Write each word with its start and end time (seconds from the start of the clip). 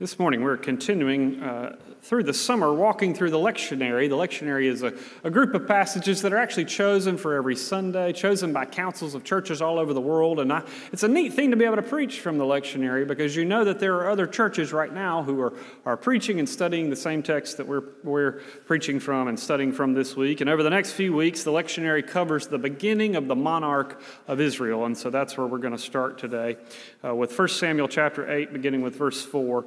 This 0.00 0.16
morning, 0.16 0.42
we're 0.42 0.56
continuing 0.56 1.42
uh, 1.42 1.74
through 2.02 2.22
the 2.22 2.32
summer, 2.32 2.72
walking 2.72 3.16
through 3.16 3.32
the 3.32 3.38
lectionary. 3.38 4.08
The 4.08 4.14
lectionary 4.14 4.66
is 4.66 4.84
a, 4.84 4.94
a, 5.24 5.30
group 5.30 5.54
of 5.54 5.66
passages 5.66 6.22
that 6.22 6.32
are 6.32 6.36
actually 6.36 6.66
chosen 6.66 7.18
for 7.18 7.34
every 7.34 7.56
Sunday, 7.56 8.12
chosen 8.12 8.52
by 8.52 8.64
councils 8.64 9.16
of 9.16 9.24
churches 9.24 9.60
all 9.60 9.76
over 9.76 9.92
the 9.92 10.00
world. 10.00 10.38
And 10.38 10.52
I, 10.52 10.62
it's 10.92 11.02
a 11.02 11.08
neat 11.08 11.32
thing 11.32 11.50
to 11.50 11.56
be 11.56 11.64
able 11.64 11.74
to 11.74 11.82
preach 11.82 12.20
from 12.20 12.38
the 12.38 12.44
lectionary 12.44 13.08
because 13.08 13.34
you 13.34 13.44
know 13.44 13.64
that 13.64 13.80
there 13.80 13.96
are 13.96 14.08
other 14.08 14.28
churches 14.28 14.72
right 14.72 14.92
now 14.92 15.24
who 15.24 15.40
are, 15.40 15.52
are 15.84 15.96
preaching 15.96 16.38
and 16.38 16.48
studying 16.48 16.90
the 16.90 16.96
same 16.96 17.20
text 17.20 17.56
that 17.56 17.66
we're, 17.66 17.82
we're 18.04 18.40
preaching 18.66 19.00
from 19.00 19.26
and 19.26 19.38
studying 19.38 19.72
from 19.72 19.94
this 19.94 20.14
week. 20.14 20.40
And 20.40 20.48
over 20.48 20.62
the 20.62 20.70
next 20.70 20.92
few 20.92 21.12
weeks, 21.12 21.42
the 21.42 21.50
lectionary 21.50 22.06
covers 22.06 22.46
the 22.46 22.58
beginning 22.58 23.16
of 23.16 23.26
the 23.26 23.36
monarch 23.36 24.00
of 24.28 24.40
Israel. 24.40 24.84
And 24.84 24.96
so 24.96 25.10
that's 25.10 25.36
where 25.36 25.48
we're 25.48 25.58
going 25.58 25.76
to 25.76 25.78
start 25.78 26.18
today 26.18 26.56
uh, 27.04 27.16
with 27.16 27.36
1 27.36 27.48
Samuel 27.48 27.88
chapter 27.88 28.30
8, 28.30 28.52
beginning 28.52 28.82
with 28.82 28.94
verse 28.94 29.24
4. 29.24 29.66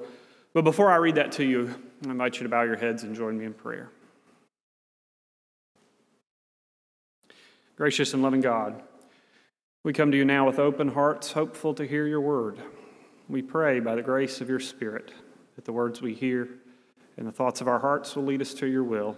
But 0.53 0.63
before 0.63 0.91
I 0.91 0.97
read 0.97 1.15
that 1.15 1.31
to 1.33 1.45
you, 1.45 1.73
I 2.05 2.11
invite 2.11 2.37
you 2.37 2.43
to 2.43 2.49
bow 2.49 2.63
your 2.63 2.75
heads 2.75 3.03
and 3.03 3.15
join 3.15 3.37
me 3.37 3.45
in 3.45 3.53
prayer. 3.53 3.89
Gracious 7.77 8.13
and 8.13 8.21
loving 8.21 8.41
God, 8.41 8.81
we 9.83 9.93
come 9.93 10.11
to 10.11 10.17
you 10.17 10.25
now 10.25 10.45
with 10.45 10.59
open 10.59 10.89
hearts, 10.89 11.31
hopeful 11.31 11.73
to 11.75 11.87
hear 11.87 12.05
your 12.05 12.21
word. 12.21 12.59
We 13.29 13.41
pray 13.41 13.79
by 13.79 13.95
the 13.95 14.01
grace 14.01 14.41
of 14.41 14.49
your 14.49 14.59
Spirit 14.59 15.13
that 15.55 15.65
the 15.65 15.71
words 15.71 16.01
we 16.01 16.13
hear 16.13 16.49
and 17.17 17.25
the 17.25 17.31
thoughts 17.31 17.61
of 17.61 17.67
our 17.67 17.79
hearts 17.79 18.15
will 18.15 18.25
lead 18.25 18.41
us 18.41 18.53
to 18.55 18.67
your 18.67 18.83
will 18.83 19.17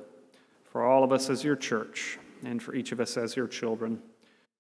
for 0.72 0.84
all 0.84 1.04
of 1.04 1.12
us 1.12 1.30
as 1.30 1.44
your 1.44 1.56
church 1.56 2.20
and 2.44 2.62
for 2.62 2.76
each 2.76 2.92
of 2.92 3.00
us 3.00 3.18
as 3.18 3.36
your 3.36 3.48
children. 3.48 4.02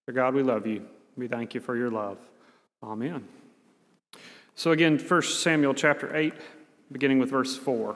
For 0.05 0.11
God, 0.11 0.33
we 0.33 0.43
love 0.43 0.67
you. 0.67 0.85
We 1.15 1.27
thank 1.27 1.53
you 1.53 1.61
for 1.61 1.77
your 1.77 1.91
love. 1.91 2.17
Amen. 2.81 3.27
So 4.55 4.71
again, 4.71 4.97
1 4.97 5.21
Samuel 5.21 5.73
chapter 5.73 6.15
8 6.15 6.33
beginning 6.91 7.19
with 7.19 7.29
verse 7.29 7.57
4. 7.57 7.95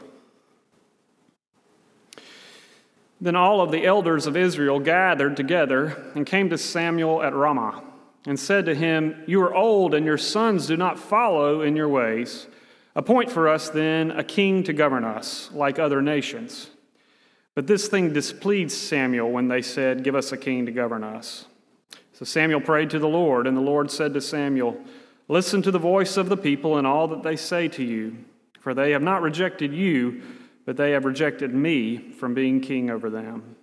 Then 3.19 3.35
all 3.35 3.61
of 3.61 3.71
the 3.71 3.85
elders 3.85 4.27
of 4.27 4.38
Israel 4.38 4.79
gathered 4.79 5.35
together 5.35 6.11
and 6.13 6.25
came 6.25 6.49
to 6.49 6.57
Samuel 6.57 7.23
at 7.23 7.33
Ramah 7.33 7.83
and 8.27 8.39
said 8.39 8.66
to 8.66 8.75
him, 8.75 9.23
You 9.25 9.41
are 9.41 9.55
old, 9.55 9.94
and 9.94 10.05
your 10.05 10.17
sons 10.17 10.67
do 10.67 10.77
not 10.77 10.99
follow 10.99 11.61
in 11.61 11.75
your 11.75 11.89
ways. 11.89 12.47
Appoint 12.95 13.31
for 13.31 13.47
us 13.47 13.69
then 13.69 14.11
a 14.11 14.23
king 14.23 14.63
to 14.63 14.73
govern 14.73 15.03
us, 15.03 15.49
like 15.53 15.79
other 15.79 16.01
nations. 16.01 16.69
But 17.55 17.66
this 17.66 17.88
thing 17.88 18.13
displeased 18.13 18.77
Samuel 18.77 19.31
when 19.31 19.47
they 19.47 19.63
said, 19.63 20.03
Give 20.03 20.16
us 20.16 20.31
a 20.31 20.38
king 20.38 20.66
to 20.67 20.72
govern 20.72 21.03
us. 21.03 21.45
So 22.13 22.25
Samuel 22.25 22.61
prayed 22.61 22.89
to 22.91 22.99
the 22.99 23.07
Lord, 23.07 23.47
and 23.47 23.55
the 23.57 23.61
Lord 23.61 23.89
said 23.89 24.13
to 24.13 24.22
Samuel, 24.22 24.79
Listen 25.27 25.61
to 25.61 25.72
the 25.72 25.79
voice 25.79 26.17
of 26.17 26.29
the 26.29 26.38
people 26.38 26.77
and 26.77 26.85
all 26.85 27.07
that 27.07 27.23
they 27.23 27.35
say 27.35 27.67
to 27.69 27.83
you. 27.83 28.17
For 28.67 28.73
they 28.73 28.91
have 28.91 29.01
not 29.01 29.21
rejected 29.21 29.73
you, 29.73 30.21
but 30.65 30.75
they 30.75 30.91
have 30.91 31.05
rejected 31.05 31.53
me 31.53 32.11
from 32.11 32.33
being 32.33 32.59
king 32.59 32.89
over 32.89 33.09
them. 33.09 33.55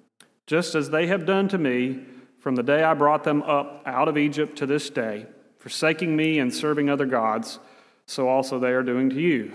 Just 0.46 0.74
as 0.74 0.88
they 0.88 1.08
have 1.08 1.26
done 1.26 1.46
to 1.48 1.58
me 1.58 2.06
from 2.40 2.54
the 2.54 2.62
day 2.62 2.82
I 2.82 2.94
brought 2.94 3.22
them 3.22 3.42
up 3.42 3.82
out 3.84 4.08
of 4.08 4.16
Egypt 4.16 4.56
to 4.56 4.66
this 4.66 4.88
day, 4.88 5.26
forsaking 5.58 6.16
me 6.16 6.38
and 6.38 6.54
serving 6.54 6.88
other 6.88 7.04
gods, 7.04 7.58
so 8.06 8.30
also 8.30 8.58
they 8.58 8.70
are 8.70 8.82
doing 8.82 9.10
to 9.10 9.20
you. 9.20 9.52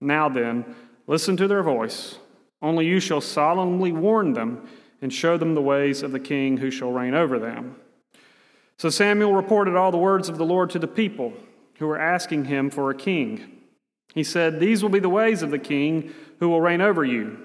Now 0.00 0.28
then, 0.28 0.74
listen 1.06 1.36
to 1.36 1.46
their 1.46 1.62
voice. 1.62 2.18
Only 2.60 2.84
you 2.84 2.98
shall 2.98 3.20
solemnly 3.20 3.92
warn 3.92 4.32
them 4.32 4.68
and 5.00 5.12
show 5.12 5.36
them 5.36 5.54
the 5.54 5.62
ways 5.62 6.02
of 6.02 6.10
the 6.10 6.18
king 6.18 6.56
who 6.56 6.72
shall 6.72 6.90
reign 6.90 7.14
over 7.14 7.38
them. 7.38 7.76
So 8.76 8.90
Samuel 8.90 9.34
reported 9.34 9.76
all 9.76 9.92
the 9.92 9.98
words 9.98 10.28
of 10.28 10.36
the 10.36 10.44
Lord 10.44 10.68
to 10.70 10.80
the 10.80 10.88
people 10.88 11.32
who 11.78 11.86
were 11.86 12.00
asking 12.00 12.46
him 12.46 12.70
for 12.70 12.90
a 12.90 12.96
king. 12.96 13.58
He 14.14 14.24
said, 14.24 14.60
These 14.60 14.82
will 14.82 14.90
be 14.90 14.98
the 14.98 15.08
ways 15.08 15.42
of 15.42 15.50
the 15.50 15.58
king 15.58 16.12
who 16.38 16.48
will 16.48 16.60
reign 16.60 16.80
over 16.80 17.04
you. 17.04 17.38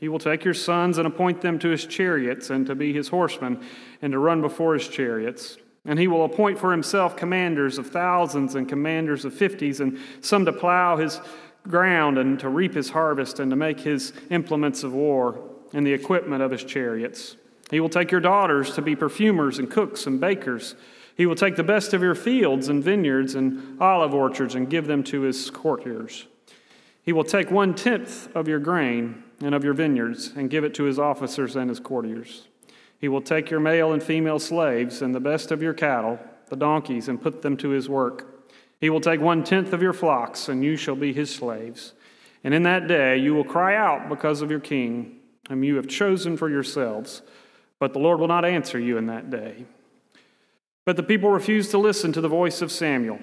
He 0.00 0.08
will 0.08 0.18
take 0.18 0.44
your 0.44 0.54
sons 0.54 0.98
and 0.98 1.06
appoint 1.06 1.40
them 1.40 1.58
to 1.60 1.68
his 1.68 1.86
chariots 1.86 2.50
and 2.50 2.66
to 2.66 2.74
be 2.74 2.92
his 2.92 3.08
horsemen 3.08 3.62
and 4.02 4.12
to 4.12 4.18
run 4.18 4.40
before 4.40 4.74
his 4.74 4.88
chariots. 4.88 5.56
And 5.86 5.98
he 5.98 6.08
will 6.08 6.24
appoint 6.24 6.58
for 6.58 6.72
himself 6.72 7.16
commanders 7.16 7.78
of 7.78 7.88
thousands 7.88 8.54
and 8.54 8.68
commanders 8.68 9.24
of 9.24 9.34
fifties, 9.34 9.80
and 9.80 9.98
some 10.20 10.44
to 10.46 10.52
plow 10.52 10.96
his 10.96 11.20
ground 11.68 12.18
and 12.18 12.38
to 12.40 12.48
reap 12.48 12.74
his 12.74 12.90
harvest 12.90 13.40
and 13.40 13.50
to 13.50 13.56
make 13.56 13.80
his 13.80 14.12
implements 14.30 14.82
of 14.82 14.92
war 14.92 15.42
and 15.72 15.86
the 15.86 15.92
equipment 15.92 16.42
of 16.42 16.50
his 16.50 16.64
chariots. 16.64 17.36
He 17.70 17.80
will 17.80 17.88
take 17.88 18.10
your 18.10 18.20
daughters 18.20 18.74
to 18.74 18.82
be 18.82 18.94
perfumers 18.94 19.58
and 19.58 19.70
cooks 19.70 20.06
and 20.06 20.20
bakers. 20.20 20.74
He 21.16 21.26
will 21.26 21.36
take 21.36 21.56
the 21.56 21.62
best 21.62 21.94
of 21.94 22.02
your 22.02 22.14
fields 22.14 22.68
and 22.68 22.82
vineyards 22.82 23.34
and 23.34 23.80
olive 23.80 24.14
orchards 24.14 24.54
and 24.54 24.68
give 24.68 24.86
them 24.86 25.04
to 25.04 25.20
his 25.22 25.48
courtiers. 25.50 26.26
He 27.02 27.12
will 27.12 27.24
take 27.24 27.50
one 27.50 27.74
tenth 27.74 28.34
of 28.34 28.48
your 28.48 28.58
grain 28.58 29.22
and 29.40 29.54
of 29.54 29.62
your 29.62 29.74
vineyards 29.74 30.32
and 30.34 30.50
give 30.50 30.64
it 30.64 30.74
to 30.74 30.84
his 30.84 30.98
officers 30.98 31.54
and 31.54 31.68
his 31.68 31.80
courtiers. 31.80 32.48
He 32.98 33.08
will 33.08 33.20
take 33.20 33.50
your 33.50 33.60
male 33.60 33.92
and 33.92 34.02
female 34.02 34.38
slaves 34.38 35.02
and 35.02 35.14
the 35.14 35.20
best 35.20 35.50
of 35.50 35.62
your 35.62 35.74
cattle, 35.74 36.18
the 36.48 36.56
donkeys, 36.56 37.08
and 37.08 37.20
put 37.20 37.42
them 37.42 37.56
to 37.58 37.68
his 37.68 37.88
work. 37.88 38.46
He 38.80 38.90
will 38.90 39.00
take 39.00 39.20
one 39.20 39.44
tenth 39.44 39.72
of 39.72 39.82
your 39.82 39.92
flocks, 39.92 40.48
and 40.48 40.64
you 40.64 40.76
shall 40.76 40.96
be 40.96 41.12
his 41.12 41.34
slaves. 41.34 41.92
And 42.42 42.54
in 42.54 42.62
that 42.64 42.88
day 42.88 43.18
you 43.18 43.34
will 43.34 43.44
cry 43.44 43.76
out 43.76 44.08
because 44.08 44.42
of 44.42 44.50
your 44.50 44.60
king, 44.60 45.20
whom 45.48 45.62
you 45.62 45.76
have 45.76 45.86
chosen 45.86 46.36
for 46.36 46.48
yourselves. 46.48 47.22
But 47.78 47.92
the 47.92 47.98
Lord 47.98 48.20
will 48.20 48.28
not 48.28 48.44
answer 48.44 48.78
you 48.78 48.96
in 48.96 49.06
that 49.06 49.30
day. 49.30 49.66
But 50.84 50.96
the 50.96 51.02
people 51.02 51.30
refused 51.30 51.70
to 51.70 51.78
listen 51.78 52.12
to 52.12 52.20
the 52.20 52.28
voice 52.28 52.60
of 52.60 52.70
Samuel. 52.70 53.18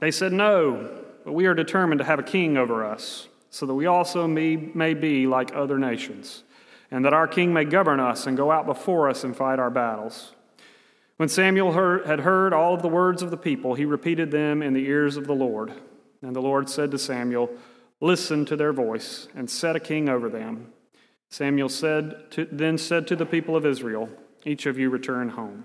They 0.00 0.10
said, 0.10 0.32
No, 0.32 1.02
but 1.24 1.32
we 1.32 1.46
are 1.46 1.54
determined 1.54 2.00
to 2.00 2.04
have 2.04 2.18
a 2.18 2.24
king 2.24 2.56
over 2.56 2.84
us, 2.84 3.28
so 3.50 3.66
that 3.66 3.74
we 3.74 3.86
also 3.86 4.26
may, 4.26 4.56
may 4.56 4.94
be 4.94 5.26
like 5.26 5.54
other 5.54 5.78
nations, 5.78 6.42
and 6.90 7.04
that 7.04 7.14
our 7.14 7.28
king 7.28 7.52
may 7.52 7.64
govern 7.64 8.00
us 8.00 8.26
and 8.26 8.36
go 8.36 8.50
out 8.50 8.66
before 8.66 9.08
us 9.08 9.24
and 9.24 9.36
fight 9.36 9.58
our 9.58 9.70
battles. 9.70 10.34
When 11.16 11.28
Samuel 11.28 11.72
heard, 11.72 12.06
had 12.06 12.20
heard 12.20 12.54
all 12.54 12.74
of 12.74 12.82
the 12.82 12.88
words 12.88 13.20
of 13.20 13.30
the 13.30 13.36
people, 13.36 13.74
he 13.74 13.84
repeated 13.84 14.30
them 14.30 14.62
in 14.62 14.72
the 14.72 14.86
ears 14.86 15.18
of 15.18 15.26
the 15.26 15.34
Lord. 15.34 15.72
And 16.22 16.34
the 16.34 16.40
Lord 16.40 16.68
said 16.68 16.90
to 16.92 16.98
Samuel, 16.98 17.50
Listen 18.00 18.46
to 18.46 18.56
their 18.56 18.72
voice 18.72 19.28
and 19.34 19.50
set 19.50 19.76
a 19.76 19.80
king 19.80 20.08
over 20.08 20.30
them. 20.30 20.72
Samuel 21.28 21.68
said 21.68 22.30
to, 22.32 22.48
then 22.50 22.78
said 22.78 23.06
to 23.08 23.16
the 23.16 23.26
people 23.26 23.54
of 23.54 23.66
Israel, 23.66 24.08
Each 24.44 24.64
of 24.64 24.78
you 24.78 24.88
return 24.88 25.30
home. 25.30 25.64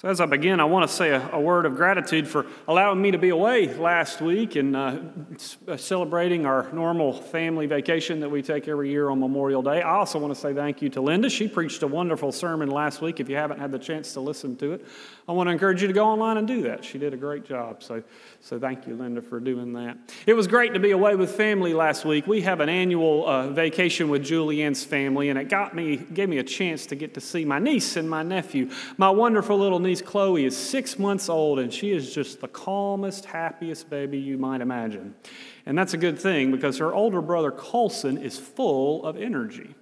So, 0.00 0.06
as 0.06 0.20
I 0.20 0.26
begin, 0.26 0.60
I 0.60 0.64
want 0.64 0.88
to 0.88 0.96
say 0.96 1.10
a, 1.10 1.28
a, 1.32 1.40
word 1.40 1.66
of 1.66 1.74
gratitude 1.74 2.28
for 2.28 2.46
allowing 2.68 3.02
me 3.02 3.10
to 3.10 3.18
be 3.18 3.30
away 3.30 3.74
last 3.74 4.20
week 4.20 4.54
and 4.54 4.76
uh, 4.76 5.00
uh, 5.66 5.76
celebrating 5.76 6.46
our 6.46 6.70
normal 6.72 7.12
family 7.12 7.66
vacation 7.66 8.20
that 8.20 8.28
we 8.28 8.40
take 8.40 8.68
every 8.68 8.90
year 8.90 9.10
on 9.10 9.18
Memorial 9.18 9.60
Day. 9.60 9.82
I 9.82 9.96
also 9.96 10.20
want 10.20 10.32
to 10.32 10.40
say 10.40 10.54
thank 10.54 10.80
you 10.82 10.88
to 10.90 11.00
Linda. 11.00 11.28
She 11.28 11.48
preached 11.48 11.82
a 11.82 11.88
wonderful 11.88 12.30
sermon 12.30 12.70
last 12.70 13.00
week. 13.00 13.18
If 13.18 13.28
you 13.28 13.34
haven't 13.34 13.58
had 13.58 13.72
the 13.72 13.78
chance 13.80 14.12
to 14.12 14.20
listen 14.20 14.54
to 14.58 14.74
it, 14.74 14.86
I 15.26 15.32
want 15.32 15.48
to 15.48 15.50
encourage 15.50 15.82
you 15.82 15.88
to 15.88 15.92
go 15.92 16.06
online 16.06 16.36
and 16.36 16.46
do 16.46 16.62
that. 16.62 16.84
She 16.84 16.98
did 16.98 17.12
a 17.12 17.16
great 17.16 17.44
job. 17.44 17.82
So, 17.82 18.00
so 18.40 18.56
thank 18.56 18.86
you, 18.86 18.94
Linda, 18.94 19.20
for 19.20 19.40
doing 19.40 19.72
that. 19.72 19.98
It 20.26 20.34
was 20.34 20.46
great 20.46 20.74
to 20.74 20.80
be 20.80 20.92
away 20.92 21.16
with 21.16 21.32
family 21.34 21.74
last 21.74 22.04
week. 22.04 22.24
We 22.28 22.42
have 22.42 22.60
an 22.60 22.68
annual 22.68 23.28
uh, 23.28 23.48
vacation 23.48 24.10
with 24.10 24.22
Julianne's 24.22 24.84
family, 24.84 25.28
and 25.28 25.36
it 25.36 25.48
got 25.48 25.74
me, 25.74 25.96
gave 25.96 26.28
me 26.28 26.38
a 26.38 26.44
chance 26.44 26.86
to 26.86 26.94
get 26.94 27.14
to 27.14 27.20
see 27.20 27.44
my 27.44 27.58
niece 27.58 27.96
and 27.96 28.08
my 28.08 28.22
nephew, 28.22 28.70
my 28.96 29.10
wonderful 29.10 29.58
little 29.58 29.80
niece 29.80 29.87
Chloe 29.96 30.44
is 30.44 30.56
six 30.56 30.98
months 30.98 31.28
old, 31.28 31.58
and 31.58 31.72
she 31.72 31.92
is 31.92 32.14
just 32.14 32.40
the 32.40 32.48
calmest, 32.48 33.24
happiest 33.24 33.88
baby 33.88 34.18
you 34.18 34.38
might 34.38 34.60
imagine. 34.60 35.14
And 35.66 35.76
that's 35.76 35.94
a 35.94 35.98
good 35.98 36.18
thing 36.18 36.50
because 36.50 36.78
her 36.78 36.92
older 36.94 37.20
brother 37.20 37.50
Colson 37.50 38.18
is 38.18 38.38
full 38.38 39.04
of 39.04 39.16
energy. 39.16 39.74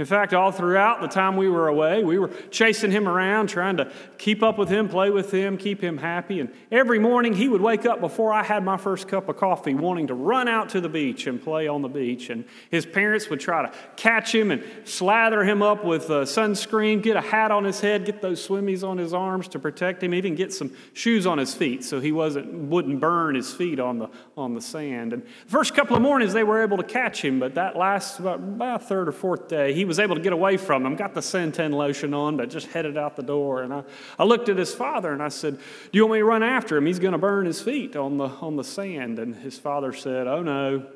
In 0.00 0.06
fact, 0.06 0.32
all 0.32 0.50
throughout 0.50 1.02
the 1.02 1.08
time 1.08 1.36
we 1.36 1.46
were 1.50 1.68
away, 1.68 2.02
we 2.02 2.18
were 2.18 2.28
chasing 2.50 2.90
him 2.90 3.06
around, 3.06 3.48
trying 3.48 3.76
to 3.76 3.92
keep 4.16 4.42
up 4.42 4.56
with 4.56 4.70
him, 4.70 4.88
play 4.88 5.10
with 5.10 5.30
him, 5.30 5.58
keep 5.58 5.84
him 5.84 5.98
happy. 5.98 6.40
And 6.40 6.50
every 6.72 6.98
morning 6.98 7.34
he 7.34 7.48
would 7.48 7.60
wake 7.60 7.84
up 7.84 8.00
before 8.00 8.32
I 8.32 8.42
had 8.42 8.64
my 8.64 8.78
first 8.78 9.08
cup 9.08 9.28
of 9.28 9.36
coffee, 9.36 9.74
wanting 9.74 10.06
to 10.06 10.14
run 10.14 10.48
out 10.48 10.70
to 10.70 10.80
the 10.80 10.88
beach 10.88 11.26
and 11.26 11.42
play 11.42 11.68
on 11.68 11.82
the 11.82 11.88
beach. 11.88 12.30
And 12.30 12.46
his 12.70 12.86
parents 12.86 13.28
would 13.28 13.40
try 13.40 13.60
to 13.60 13.72
catch 13.96 14.34
him 14.34 14.50
and 14.50 14.64
slather 14.84 15.44
him 15.44 15.60
up 15.60 15.84
with 15.84 16.04
uh, 16.10 16.22
sunscreen, 16.22 17.02
get 17.02 17.16
a 17.16 17.20
hat 17.20 17.50
on 17.50 17.64
his 17.64 17.82
head, 17.82 18.06
get 18.06 18.22
those 18.22 18.48
swimmies 18.48 18.82
on 18.82 18.96
his 18.96 19.12
arms 19.12 19.48
to 19.48 19.58
protect 19.58 20.02
him, 20.02 20.14
even 20.14 20.34
get 20.34 20.50
some 20.50 20.74
shoes 20.94 21.26
on 21.26 21.36
his 21.36 21.52
feet 21.52 21.84
so 21.84 22.00
he 22.00 22.10
wasn't, 22.10 22.50
wouldn't 22.54 23.00
burn 23.00 23.34
his 23.34 23.52
feet 23.52 23.78
on 23.78 23.98
the, 23.98 24.08
on 24.34 24.54
the 24.54 24.62
sand. 24.62 25.12
And 25.12 25.24
the 25.24 25.50
first 25.50 25.74
couple 25.74 25.94
of 25.94 26.00
mornings 26.00 26.32
they 26.32 26.42
were 26.42 26.62
able 26.62 26.78
to 26.78 26.84
catch 26.84 27.22
him, 27.22 27.38
but 27.38 27.54
that 27.56 27.76
last 27.76 28.18
about, 28.18 28.38
about 28.38 28.88
third 28.88 29.06
or 29.06 29.12
fourth 29.12 29.46
day, 29.46 29.74
he 29.74 29.89
was 29.90 29.98
able 29.98 30.14
to 30.14 30.20
get 30.20 30.32
away 30.32 30.56
from 30.56 30.86
him, 30.86 30.94
got 30.94 31.14
the 31.14 31.20
suntan 31.20 31.72
lotion 31.72 32.14
on, 32.14 32.36
but 32.36 32.48
just 32.48 32.68
headed 32.68 32.96
out 32.96 33.16
the 33.16 33.24
door. 33.24 33.62
And 33.62 33.74
I, 33.74 33.82
I 34.20 34.22
looked 34.22 34.48
at 34.48 34.56
his 34.56 34.72
father 34.72 35.12
and 35.12 35.20
I 35.20 35.30
said, 35.30 35.56
Do 35.56 35.98
you 35.98 36.02
want 36.04 36.12
me 36.12 36.18
to 36.20 36.24
run 36.24 36.44
after 36.44 36.76
him? 36.76 36.86
He's 36.86 37.00
going 37.00 37.10
to 37.10 37.18
burn 37.18 37.44
his 37.44 37.60
feet 37.60 37.96
on 37.96 38.16
the, 38.16 38.28
on 38.28 38.54
the 38.54 38.62
sand. 38.62 39.18
And 39.18 39.34
his 39.34 39.58
father 39.58 39.92
said, 39.92 40.28
Oh 40.28 40.44
no, 40.44 40.86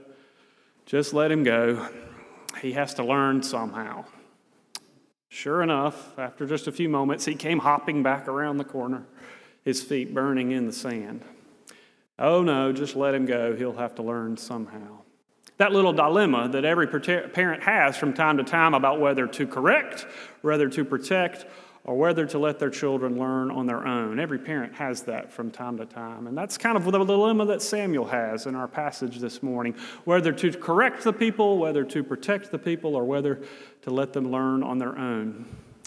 just 0.87 1.13
let 1.13 1.33
him 1.33 1.43
go. 1.43 1.89
He 2.63 2.75
has 2.75 2.95
to 2.95 3.05
learn 3.05 3.43
somehow. 3.43 4.05
Sure 5.29 5.61
enough, 5.61 6.17
after 6.17 6.47
just 6.47 6.69
a 6.69 6.73
few 6.73 6.89
moments, 6.89 7.25
he 7.25 7.35
came 7.35 7.59
hopping 7.59 8.05
back 8.05 8.29
around 8.29 8.59
the 8.59 8.65
corner, 8.65 9.07
his 9.65 9.83
feet 9.83 10.15
burning 10.15 10.53
in 10.53 10.67
the 10.67 10.73
sand. 10.73 11.25
Oh 12.17 12.45
no, 12.45 12.73
just 12.73 12.95
let 12.95 13.13
him 13.13 13.27
go. 13.27 13.57
He'll 13.57 13.73
have 13.73 13.97
to 13.97 14.05
learn 14.05 14.37
somehow. 14.37 15.04
That 15.59 15.73
little 15.73 15.93
dilemma 15.93 16.49
that 16.49 16.65
every 16.65 16.89
parent 16.89 17.63
has 17.63 17.97
from 17.97 18.13
time 18.13 18.39
to 18.39 18.45
time 18.45 18.75
about 18.75 19.01
whether 19.01 19.27
to 19.27 19.47
correct, 19.47 20.07
whether 20.43 20.69
to 20.69 20.85
protect, 20.85 21.47
or 21.85 21.97
whether 21.97 22.27
to 22.27 22.39
let 22.39 22.59
their 22.59 22.71
children 22.71 23.19
learn 23.19 23.51
on 23.51 23.67
their 23.67 23.87
own. 23.87 24.19
Every 24.19 24.39
parent 24.39 24.75
has 24.75 25.03
that 25.03 25.31
from 25.31 25.51
time 25.51 25.77
to 25.77 25.87
time. 25.87 26.27
And 26.27 26.37
that's 26.37 26.57
kind 26.57 26.77
of 26.77 26.85
the 26.85 27.05
dilemma 27.05 27.45
that 27.47 27.61
Samuel 27.61 28.07
has 28.07 28.47
in 28.47 28.55
our 28.55 28.67
passage 28.67 29.19
this 29.19 29.43
morning 29.43 29.75
whether 30.05 30.33
to 30.33 30.51
correct 30.53 31.05
the 31.05 31.13
people, 31.13 31.59
whether 31.59 31.85
to 31.85 32.03
protect 32.03 32.51
the 32.51 32.59
people, 32.59 32.97
or 32.97 33.05
whether 33.05 33.43
to 33.83 33.91
let 33.91 34.15
them 34.15 34.31
learn 34.31 34.63
on 34.63 34.79
their 34.79 34.99
own. 34.99 35.45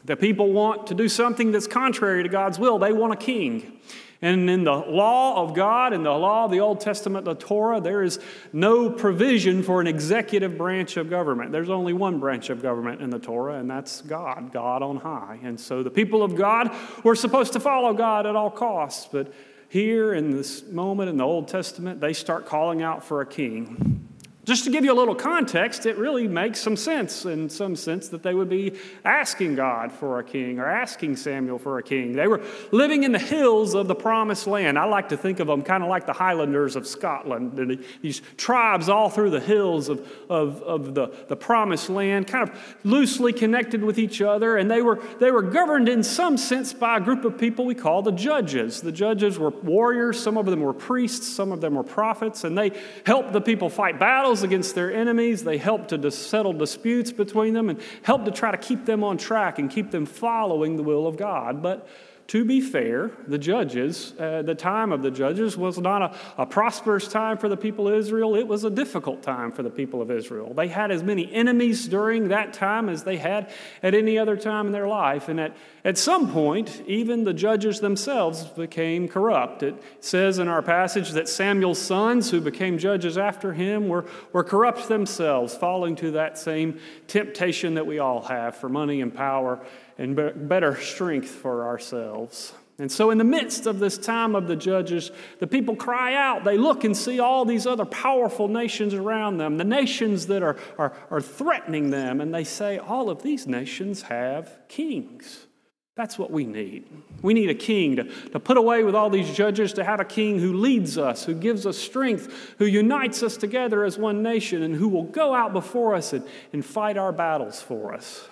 The 0.08 0.16
people 0.16 0.54
want 0.54 0.88
to 0.88 0.96
do 0.96 1.10
something 1.10 1.52
that's 1.52 1.68
contrary 1.68 2.24
to 2.24 2.30
God's 2.30 2.58
will, 2.58 2.80
they 2.80 2.94
want 2.94 3.14
a 3.14 3.18
king. 3.18 3.80
And 4.22 4.50
in 4.50 4.64
the 4.64 4.74
law 4.74 5.44
of 5.44 5.54
God, 5.54 5.94
in 5.94 6.02
the 6.02 6.12
law 6.12 6.46
of 6.46 6.52
the 6.52 6.62
Old 6.62 6.80
Testament, 6.80 7.24
the 7.26 7.36
Torah, 7.36 7.80
there 7.80 8.02
is 8.02 8.20
no 8.52 8.90
provision 8.90 9.62
for 9.62 9.80
an 9.80 9.86
executive 9.86 10.58
branch 10.58 10.98
of 10.98 11.10
government. 11.10 11.52
There's 11.52 11.70
only 11.70 11.94
one 11.94 12.20
branch 12.20 12.50
of 12.50 12.64
government 12.64 13.02
in 13.02 13.12
the 13.12 13.20
Torah, 13.20 13.60
and 13.60 13.70
that's 13.70 14.02
God, 14.02 14.52
God 14.52 14.82
on 14.82 14.98
high. 14.98 15.40
And 15.44 15.60
so 15.60 15.84
the 15.84 15.92
people 15.92 16.24
of 16.24 16.36
God 16.36 16.76
were 17.04 17.16
supposed 17.16 17.54
to 17.54 17.60
follow 17.60 17.94
God 17.94 18.26
at 18.26 18.36
all 18.36 18.50
costs. 18.50 19.08
But 19.12 19.32
here 19.70 20.14
in 20.14 20.32
this 20.32 20.64
moment 20.64 21.10
in 21.10 21.18
the 21.18 21.26
Old 21.26 21.48
Testament, 21.48 22.00
they 22.00 22.14
start 22.14 22.48
calling 22.48 22.82
out 22.82 23.04
for 23.04 23.22
a 23.22 23.26
king. 23.26 24.07
Just 24.48 24.64
to 24.64 24.70
give 24.70 24.86
you 24.86 24.94
a 24.94 24.96
little 24.96 25.14
context, 25.14 25.86
it 25.86 25.98
really 25.98 26.26
makes 26.26 26.62
some 26.62 26.78
sense 26.78 27.26
in 27.26 27.50
some 27.50 27.76
sense 27.76 28.08
that 28.08 28.24
they 28.24 28.34
would 28.34 28.48
be 28.48 28.80
asking 29.04 29.56
God 29.56 29.92
for 29.92 30.20
a 30.20 30.24
king 30.24 30.58
or 30.58 30.66
asking 30.66 31.18
Samuel 31.18 31.60
for 31.60 31.80
a 31.80 31.84
king. 31.84 32.14
They 32.14 32.28
were 32.28 32.42
living 32.72 33.04
in 33.04 33.12
the 33.12 33.20
hills 33.20 33.76
of 33.76 33.90
the 33.90 33.96
promised 33.96 34.48
land. 34.48 34.80
I 34.80 34.86
like 34.86 35.10
to 35.10 35.18
think 35.18 35.42
of 35.42 35.48
them 35.48 35.64
kind 35.64 35.84
of 35.84 35.90
like 35.90 36.06
the 36.06 36.14
Highlanders 36.14 36.78
of 36.78 36.88
Scotland, 36.88 37.84
these 38.02 38.22
tribes 38.38 38.88
all 38.88 39.10
through 39.10 39.32
the 39.32 39.42
hills 39.42 39.90
of, 39.90 40.10
of, 40.30 40.62
of 40.62 40.96
the, 40.96 41.14
the 41.28 41.36
promised 41.36 41.90
land, 41.90 42.28
kind 42.28 42.50
of 42.50 42.78
loosely 42.86 43.34
connected 43.34 43.84
with 43.84 44.00
each 44.00 44.22
other. 44.22 44.56
And 44.56 44.72
they 44.72 44.82
were, 44.82 45.04
they 45.20 45.30
were 45.30 45.42
governed 45.42 45.90
in 45.90 46.04
some 46.04 46.38
sense 46.38 46.72
by 46.72 46.96
a 46.96 47.02
group 47.02 47.26
of 47.26 47.38
people 47.38 47.66
we 47.66 47.76
call 47.76 48.02
the 48.02 48.14
judges. 48.14 48.80
The 48.80 48.94
judges 48.94 49.38
were 49.38 49.50
warriors, 49.50 50.18
some 50.18 50.38
of 50.38 50.46
them 50.46 50.62
were 50.62 50.74
priests, 50.74 51.28
some 51.28 51.52
of 51.52 51.60
them 51.60 51.76
were 51.76 51.84
prophets, 51.84 52.46
and 52.46 52.58
they 52.58 52.72
helped 53.06 53.34
the 53.34 53.42
people 53.42 53.70
fight 53.70 54.00
battles 54.00 54.37
against 54.44 54.76
their 54.76 54.94
enemies. 54.94 55.44
They 55.44 55.58
help 55.58 55.88
to 55.90 56.12
settle 56.12 56.54
disputes 56.54 57.12
between 57.12 57.54
them 57.54 57.70
and 57.70 57.80
help 58.04 58.26
to 58.26 58.32
try 58.32 58.52
to 58.52 58.58
keep 58.58 58.86
them 58.86 59.04
on 59.04 59.18
track 59.18 59.60
and 59.60 59.70
keep 59.70 59.92
them 59.92 60.06
following 60.06 60.76
the 60.78 60.84
will 60.84 61.08
of 61.08 61.18
God. 61.18 61.62
But 61.62 61.88
to 62.28 62.44
be 62.44 62.60
fair, 62.60 63.12
the 63.26 63.38
judges, 63.38 64.14
uh, 64.20 64.42
the 64.42 64.54
time 64.54 64.92
of 64.92 65.02
the 65.02 65.10
judges 65.10 65.56
was 65.56 65.78
not 65.78 66.02
a, 66.02 66.42
a, 66.42 66.46
prosperous 66.46 67.08
time 67.08 67.38
for 67.38 67.48
the 67.48 67.56
people 67.56 67.88
of 67.88 67.94
Israel. 67.94 68.36
It 68.36 68.46
was 68.46 68.66
a 68.66 68.70
difficult 68.70 69.24
time 69.24 69.54
for 69.54 69.64
the 69.64 69.70
people 69.70 70.02
of 70.02 70.12
Israel. 70.12 70.54
They 70.54 70.68
had 70.68 70.92
as 70.92 71.04
many 71.04 71.32
enemies 71.34 71.88
during 71.88 72.28
that 72.28 72.52
time 72.52 72.90
as 72.90 73.04
they 73.04 73.16
had 73.16 73.50
at 73.82 73.94
any 73.94 74.18
other 74.18 74.36
time 74.36 74.66
in 74.66 74.74
their 74.74 74.90
life. 74.90 75.30
And 75.30 75.40
at, 75.40 75.56
at 75.86 75.98
some 75.98 76.30
point, 76.30 76.84
even 76.86 77.24
the 77.24 77.34
judges 77.34 77.80
themselves 77.80 78.44
became 78.44 79.08
corrupt. 79.08 79.64
It 79.64 79.82
says 80.02 80.38
in 80.38 80.50
our 80.50 80.62
passage 80.62 81.12
that 81.12 81.30
Samuel's 81.30 81.80
sons, 81.80 82.30
who 82.30 82.42
became 82.42 82.78
judges 82.78 83.18
after 83.18 83.54
him, 83.54 83.88
were, 83.88 84.06
were 84.34 84.44
corrupt 84.44 84.90
themselves, 84.90 85.56
falling 85.56 85.96
to 85.98 86.12
that 86.12 86.38
same 86.38 86.82
temptation 87.08 87.76
that 87.76 87.88
we 87.88 88.00
all 88.00 88.24
have 88.24 88.58
for 88.58 88.68
money 88.68 89.00
and 89.00 89.16
power 89.16 89.66
and 89.98 90.16
better 90.16 90.76
strength 90.80 91.30
for 91.30 91.66
ourselves. 91.66 92.54
And 92.80 92.92
so, 92.92 93.10
in 93.10 93.18
the 93.18 93.24
midst 93.24 93.66
of 93.66 93.80
this 93.80 93.98
time 93.98 94.36
of 94.36 94.48
the 94.48 94.56
judges, 94.56 95.10
the 95.40 95.48
people 95.48 95.76
cry 95.76 96.14
out. 96.14 96.44
They 96.44 96.60
look 96.60 96.84
and 96.84 96.96
see 96.96 97.20
all 97.20 97.44
these 97.44 97.66
other 97.66 97.86
powerful 97.86 98.48
nations 98.48 98.94
around 98.94 99.38
them, 99.38 99.58
the 99.58 99.64
nations 99.64 100.28
that 100.28 100.44
are, 100.44 100.58
are, 100.78 100.94
are 101.10 101.22
threatening 101.22 101.90
them, 101.90 102.22
and 102.22 102.32
they 102.32 102.44
say, 102.44 102.78
All 102.78 103.10
of 103.10 103.24
these 103.24 103.48
nations 103.48 104.04
have 104.04 104.60
kings. 104.68 105.48
That's 105.96 106.20
what 106.20 106.30
we 106.30 106.46
need. 106.46 106.86
We 107.24 107.34
need 107.34 107.50
a 107.50 107.56
king 107.56 107.96
to, 107.96 108.04
to 108.30 108.40
put 108.40 108.58
away 108.58 108.84
with 108.84 108.94
all 108.94 109.10
these 109.10 109.34
judges, 109.34 109.74
to 109.74 109.84
have 109.84 110.00
a 110.00 110.06
king 110.06 110.38
who 110.38 110.54
leads 110.54 111.00
us, 111.00 111.26
who 111.26 111.34
gives 111.34 111.66
us 111.66 111.76
strength, 111.76 112.54
who 112.60 112.66
unites 112.66 113.24
us 113.24 113.36
together 113.36 113.84
as 113.84 113.98
one 113.98 114.22
nation, 114.22 114.62
and 114.62 114.76
who 114.76 114.90
will 114.90 115.06
go 115.06 115.34
out 115.34 115.54
before 115.54 115.96
us 115.96 116.14
and, 116.14 116.24
and 116.54 116.64
fight 116.64 116.98
our 116.98 117.12
battles 117.12 117.60
for 117.60 117.96
us. 117.96 118.30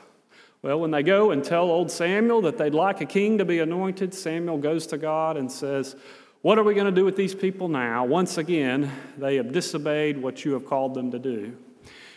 Well, 0.65 0.79
when 0.79 0.89
they 0.89 1.03
go 1.03 1.29
and 1.29 1.43
tell 1.43 1.69
old 1.69 1.91
Samuel 1.91 2.41
that 2.41 2.57
they'd 2.57 2.73
like 2.73 2.99
a 2.99 3.05
king 3.05 3.37
to 3.37 3.45
be 3.45 3.59
anointed, 3.59 4.15
Samuel 4.15 4.57
goes 4.57 4.87
to 4.87 4.97
God 4.97 5.37
and 5.37 5.51
says, 5.51 5.95
What 6.41 6.57
are 6.57 6.63
we 6.63 6.73
going 6.73 6.87
to 6.87 6.91
do 6.91 7.05
with 7.05 7.15
these 7.15 7.35
people 7.35 7.67
now? 7.67 8.03
Once 8.03 8.39
again, 8.39 8.91
they 9.15 9.35
have 9.35 9.51
disobeyed 9.51 10.17
what 10.17 10.43
you 10.43 10.53
have 10.53 10.65
called 10.65 10.95
them 10.95 11.11
to 11.11 11.19
do. 11.19 11.55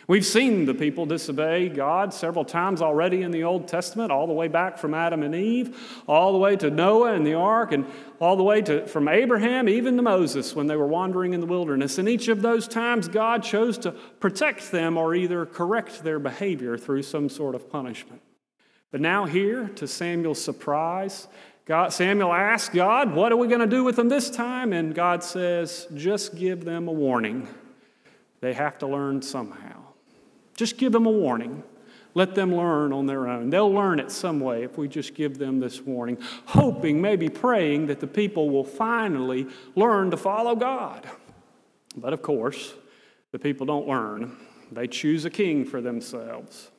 We've 0.06 0.24
seen 0.24 0.64
the 0.64 0.72
people 0.72 1.04
disobey 1.04 1.68
God 1.68 2.14
several 2.14 2.42
times 2.42 2.80
already 2.80 3.20
in 3.20 3.32
the 3.32 3.44
Old 3.44 3.68
Testament, 3.68 4.10
all 4.10 4.26
the 4.26 4.32
way 4.32 4.48
back 4.48 4.78
from 4.78 4.94
Adam 4.94 5.22
and 5.22 5.34
Eve, 5.34 6.02
all 6.06 6.32
the 6.32 6.38
way 6.38 6.56
to 6.56 6.70
Noah 6.70 7.12
and 7.12 7.26
the 7.26 7.34
ark, 7.34 7.72
and 7.72 7.84
all 8.18 8.34
the 8.34 8.42
way 8.42 8.62
to 8.62 8.86
from 8.86 9.08
Abraham 9.08 9.68
even 9.68 9.94
to 9.98 10.02
Moses 10.02 10.56
when 10.56 10.68
they 10.68 10.76
were 10.76 10.86
wandering 10.86 11.34
in 11.34 11.40
the 11.40 11.46
wilderness. 11.46 11.98
And 11.98 12.08
each 12.08 12.28
of 12.28 12.40
those 12.40 12.66
times, 12.66 13.08
God 13.08 13.42
chose 13.42 13.76
to 13.76 13.92
protect 13.92 14.70
them 14.70 14.96
or 14.96 15.14
either 15.14 15.44
correct 15.44 16.02
their 16.02 16.18
behavior 16.18 16.78
through 16.78 17.02
some 17.02 17.28
sort 17.28 17.54
of 17.54 17.68
punishment. 17.68 18.22
But 18.90 19.00
now, 19.00 19.26
here, 19.26 19.68
to 19.76 19.86
Samuel's 19.86 20.42
surprise, 20.42 21.28
God, 21.66 21.92
Samuel 21.92 22.32
asks 22.32 22.74
God, 22.74 23.14
What 23.14 23.30
are 23.30 23.36
we 23.36 23.46
going 23.46 23.60
to 23.60 23.66
do 23.66 23.84
with 23.84 23.96
them 23.96 24.08
this 24.08 24.30
time? 24.30 24.72
And 24.72 24.94
God 24.94 25.22
says, 25.22 25.86
Just 25.94 26.36
give 26.36 26.64
them 26.64 26.88
a 26.88 26.92
warning. 26.92 27.46
They 28.40 28.54
have 28.54 28.78
to 28.78 28.86
learn 28.86 29.20
somehow. 29.20 29.82
Just 30.56 30.78
give 30.78 30.92
them 30.92 31.06
a 31.06 31.10
warning. 31.10 31.62
Let 32.14 32.34
them 32.34 32.54
learn 32.54 32.92
on 32.92 33.06
their 33.06 33.28
own. 33.28 33.50
They'll 33.50 33.72
learn 33.72 34.00
it 34.00 34.10
some 34.10 34.40
way 34.40 34.64
if 34.64 34.78
we 34.78 34.88
just 34.88 35.14
give 35.14 35.38
them 35.38 35.60
this 35.60 35.82
warning, 35.82 36.18
hoping, 36.46 37.00
maybe 37.00 37.28
praying 37.28 37.86
that 37.88 38.00
the 38.00 38.06
people 38.06 38.50
will 38.50 38.64
finally 38.64 39.46
learn 39.76 40.10
to 40.10 40.16
follow 40.16 40.56
God. 40.56 41.06
But 41.96 42.12
of 42.12 42.22
course, 42.22 42.72
the 43.30 43.38
people 43.38 43.66
don't 43.66 43.86
learn. 43.86 44.36
They 44.72 44.86
choose 44.86 45.26
a 45.26 45.30
king 45.30 45.64
for 45.64 45.80
themselves. 45.80 46.70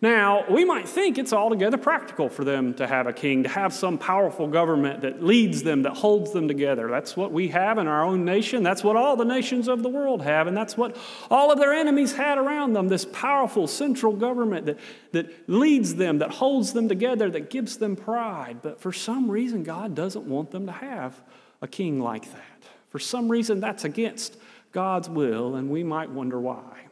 Now, 0.00 0.44
we 0.48 0.64
might 0.64 0.88
think 0.88 1.18
it's 1.18 1.32
altogether 1.32 1.76
practical 1.76 2.28
for 2.28 2.44
them 2.44 2.72
to 2.74 2.86
have 2.86 3.08
a 3.08 3.12
king, 3.12 3.42
to 3.42 3.48
have 3.48 3.72
some 3.72 3.98
powerful 3.98 4.46
government 4.46 5.00
that 5.00 5.24
leads 5.24 5.64
them, 5.64 5.82
that 5.82 5.96
holds 5.96 6.30
them 6.30 6.46
together. 6.46 6.88
That's 6.88 7.16
what 7.16 7.32
we 7.32 7.48
have 7.48 7.78
in 7.78 7.88
our 7.88 8.04
own 8.04 8.24
nation. 8.24 8.62
That's 8.62 8.84
what 8.84 8.94
all 8.94 9.16
the 9.16 9.24
nations 9.24 9.66
of 9.66 9.82
the 9.82 9.88
world 9.88 10.22
have. 10.22 10.46
And 10.46 10.56
that's 10.56 10.76
what 10.76 10.96
all 11.32 11.50
of 11.50 11.58
their 11.58 11.72
enemies 11.72 12.14
had 12.14 12.38
around 12.38 12.74
them 12.74 12.86
this 12.86 13.06
powerful 13.06 13.66
central 13.66 14.12
government 14.12 14.66
that, 14.66 14.78
that 15.10 15.48
leads 15.48 15.96
them, 15.96 16.18
that 16.18 16.30
holds 16.30 16.72
them 16.72 16.88
together, 16.88 17.28
that 17.30 17.50
gives 17.50 17.78
them 17.78 17.96
pride. 17.96 18.58
But 18.62 18.80
for 18.80 18.92
some 18.92 19.28
reason, 19.28 19.64
God 19.64 19.96
doesn't 19.96 20.26
want 20.26 20.52
them 20.52 20.66
to 20.66 20.72
have 20.72 21.20
a 21.60 21.66
king 21.66 21.98
like 21.98 22.30
that. 22.32 22.62
For 22.90 23.00
some 23.00 23.28
reason, 23.28 23.58
that's 23.58 23.82
against 23.84 24.36
God's 24.70 25.08
will, 25.08 25.56
and 25.56 25.68
we 25.68 25.82
might 25.82 26.10
wonder 26.10 26.38
why. 26.38 26.87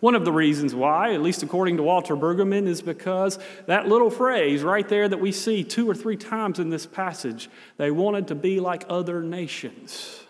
One 0.00 0.14
of 0.14 0.24
the 0.24 0.32
reasons 0.32 0.74
why, 0.74 1.14
at 1.14 1.22
least 1.22 1.42
according 1.42 1.78
to 1.78 1.82
Walter 1.82 2.16
Brueggemann, 2.16 2.66
is 2.66 2.82
because 2.82 3.38
that 3.66 3.88
little 3.88 4.10
phrase 4.10 4.62
right 4.62 4.88
there 4.88 5.08
that 5.08 5.20
we 5.20 5.32
see 5.32 5.64
two 5.64 5.88
or 5.88 5.94
three 5.94 6.16
times 6.16 6.58
in 6.58 6.70
this 6.70 6.86
passage, 6.86 7.48
they 7.76 7.90
wanted 7.90 8.28
to 8.28 8.34
be 8.34 8.60
like 8.60 8.84
other 8.88 9.22
nations. 9.22 10.20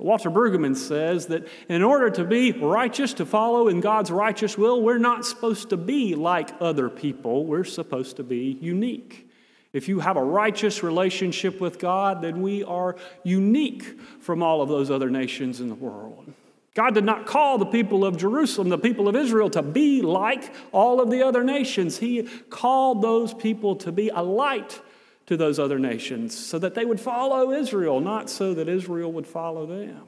Walter 0.00 0.30
Brueggemann 0.30 0.76
says 0.76 1.26
that 1.26 1.48
in 1.68 1.82
order 1.82 2.08
to 2.10 2.24
be 2.24 2.52
righteous, 2.52 3.14
to 3.14 3.26
follow 3.26 3.66
in 3.66 3.80
God's 3.80 4.12
righteous 4.12 4.56
will, 4.56 4.80
we're 4.80 4.98
not 4.98 5.24
supposed 5.24 5.70
to 5.70 5.76
be 5.76 6.14
like 6.14 6.50
other 6.60 6.88
people. 6.88 7.44
We're 7.44 7.64
supposed 7.64 8.16
to 8.16 8.22
be 8.22 8.58
unique. 8.60 9.28
If 9.72 9.88
you 9.88 10.00
have 10.00 10.16
a 10.16 10.22
righteous 10.22 10.82
relationship 10.82 11.60
with 11.60 11.78
God, 11.78 12.22
then 12.22 12.42
we 12.42 12.62
are 12.64 12.96
unique 13.24 13.98
from 14.20 14.42
all 14.42 14.62
of 14.62 14.68
those 14.68 14.90
other 14.90 15.10
nations 15.10 15.60
in 15.60 15.68
the 15.68 15.74
world. 15.74 16.32
God 16.78 16.94
did 16.94 17.02
not 17.02 17.26
call 17.26 17.58
the 17.58 17.66
people 17.66 18.04
of 18.04 18.16
Jerusalem, 18.16 18.68
the 18.68 18.78
people 18.78 19.08
of 19.08 19.16
Israel, 19.16 19.50
to 19.50 19.62
be 19.62 20.00
like 20.00 20.54
all 20.70 21.00
of 21.00 21.10
the 21.10 21.24
other 21.24 21.42
nations. 21.42 21.98
He 21.98 22.22
called 22.50 23.02
those 23.02 23.34
people 23.34 23.74
to 23.78 23.90
be 23.90 24.10
a 24.10 24.22
light 24.22 24.80
to 25.26 25.36
those 25.36 25.58
other 25.58 25.80
nations 25.80 26.38
so 26.38 26.56
that 26.60 26.76
they 26.76 26.84
would 26.84 27.00
follow 27.00 27.50
Israel, 27.50 27.98
not 27.98 28.30
so 28.30 28.54
that 28.54 28.68
Israel 28.68 29.10
would 29.10 29.26
follow 29.26 29.66
them. 29.66 30.04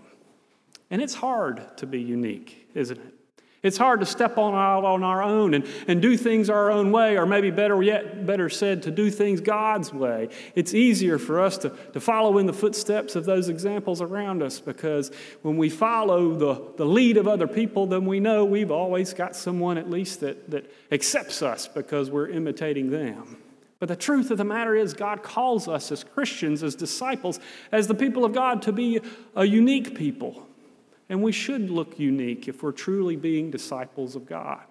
And 0.92 1.02
it's 1.02 1.14
hard 1.14 1.76
to 1.78 1.88
be 1.88 2.00
unique, 2.00 2.68
isn't 2.74 2.98
it? 2.98 3.14
It's 3.62 3.76
hard 3.76 4.00
to 4.00 4.07
step 4.07 4.38
on 4.38 4.55
out 4.55 4.87
on 4.87 5.02
our 5.02 5.23
own 5.23 5.52
and, 5.52 5.67
and 5.87 6.00
do 6.00 6.17
things 6.17 6.49
our 6.49 6.71
own 6.71 6.93
way, 6.93 7.19
or 7.19 7.26
maybe 7.26 7.50
better 7.50 7.83
yet, 7.83 8.25
better 8.25 8.49
said, 8.49 8.85
to 8.85 8.90
do 8.90 9.11
things 9.11 9.43
God's 9.43 9.93
way. 9.93 10.31
It's 10.55 10.73
easier 10.73 11.19
for 11.19 11.40
us 11.40 11.59
to, 11.59 11.71
to 11.93 12.00
follow 12.00 12.38
in 12.38 12.47
the 12.47 12.55
footsteps 12.55 13.17
of 13.17 13.26
those 13.26 13.50
examples 13.50 14.00
around 14.00 14.43
us 14.43 14.61
because 14.61 15.12
when 15.43 15.59
we 15.59 15.69
follow 15.69 16.35
the, 16.35 16.73
the 16.79 16.87
lead 16.87 17.19
of 17.19 17.29
other 17.29 17.47
people, 17.47 17.87
then 17.87 18.07
we 18.07 18.19
know 18.19 18.47
we've 18.47 18.71
always 18.71 19.12
got 19.12 19.37
someone 19.37 19.76
at 19.76 19.90
least 19.90 20.21
that, 20.21 20.50
that 20.50 20.73
accepts 20.90 21.43
us 21.43 21.69
because 21.69 22.11
we're 22.11 22.29
imitating 22.29 22.90
them. 22.90 23.37
But 23.79 23.90
the 23.90 23.97
truth 23.97 24.31
of 24.31 24.38
the 24.38 24.45
matter 24.45 24.75
is, 24.75 24.95
God 24.95 25.23
calls 25.23 25.69
us 25.69 25.93
as 25.93 26.02
Christians, 26.02 26.62
as 26.62 26.75
disciples, 26.75 27.40
as 27.73 27.88
the 27.88 27.95
people 27.95 28.25
of 28.25 28.33
God 28.33 28.62
to 28.62 28.73
be 28.73 29.00
a 29.37 29.45
unique 29.45 29.95
people 29.95 30.47
and 31.11 31.23
we 31.23 31.33
should 31.33 31.71
look 31.71 31.99
unique 31.99 32.47
if 32.47 32.62
we're 32.62 32.71
truly 32.71 33.17
being 33.17 33.50
disciples 33.50 34.14
of 34.14 34.25
God. 34.26 34.62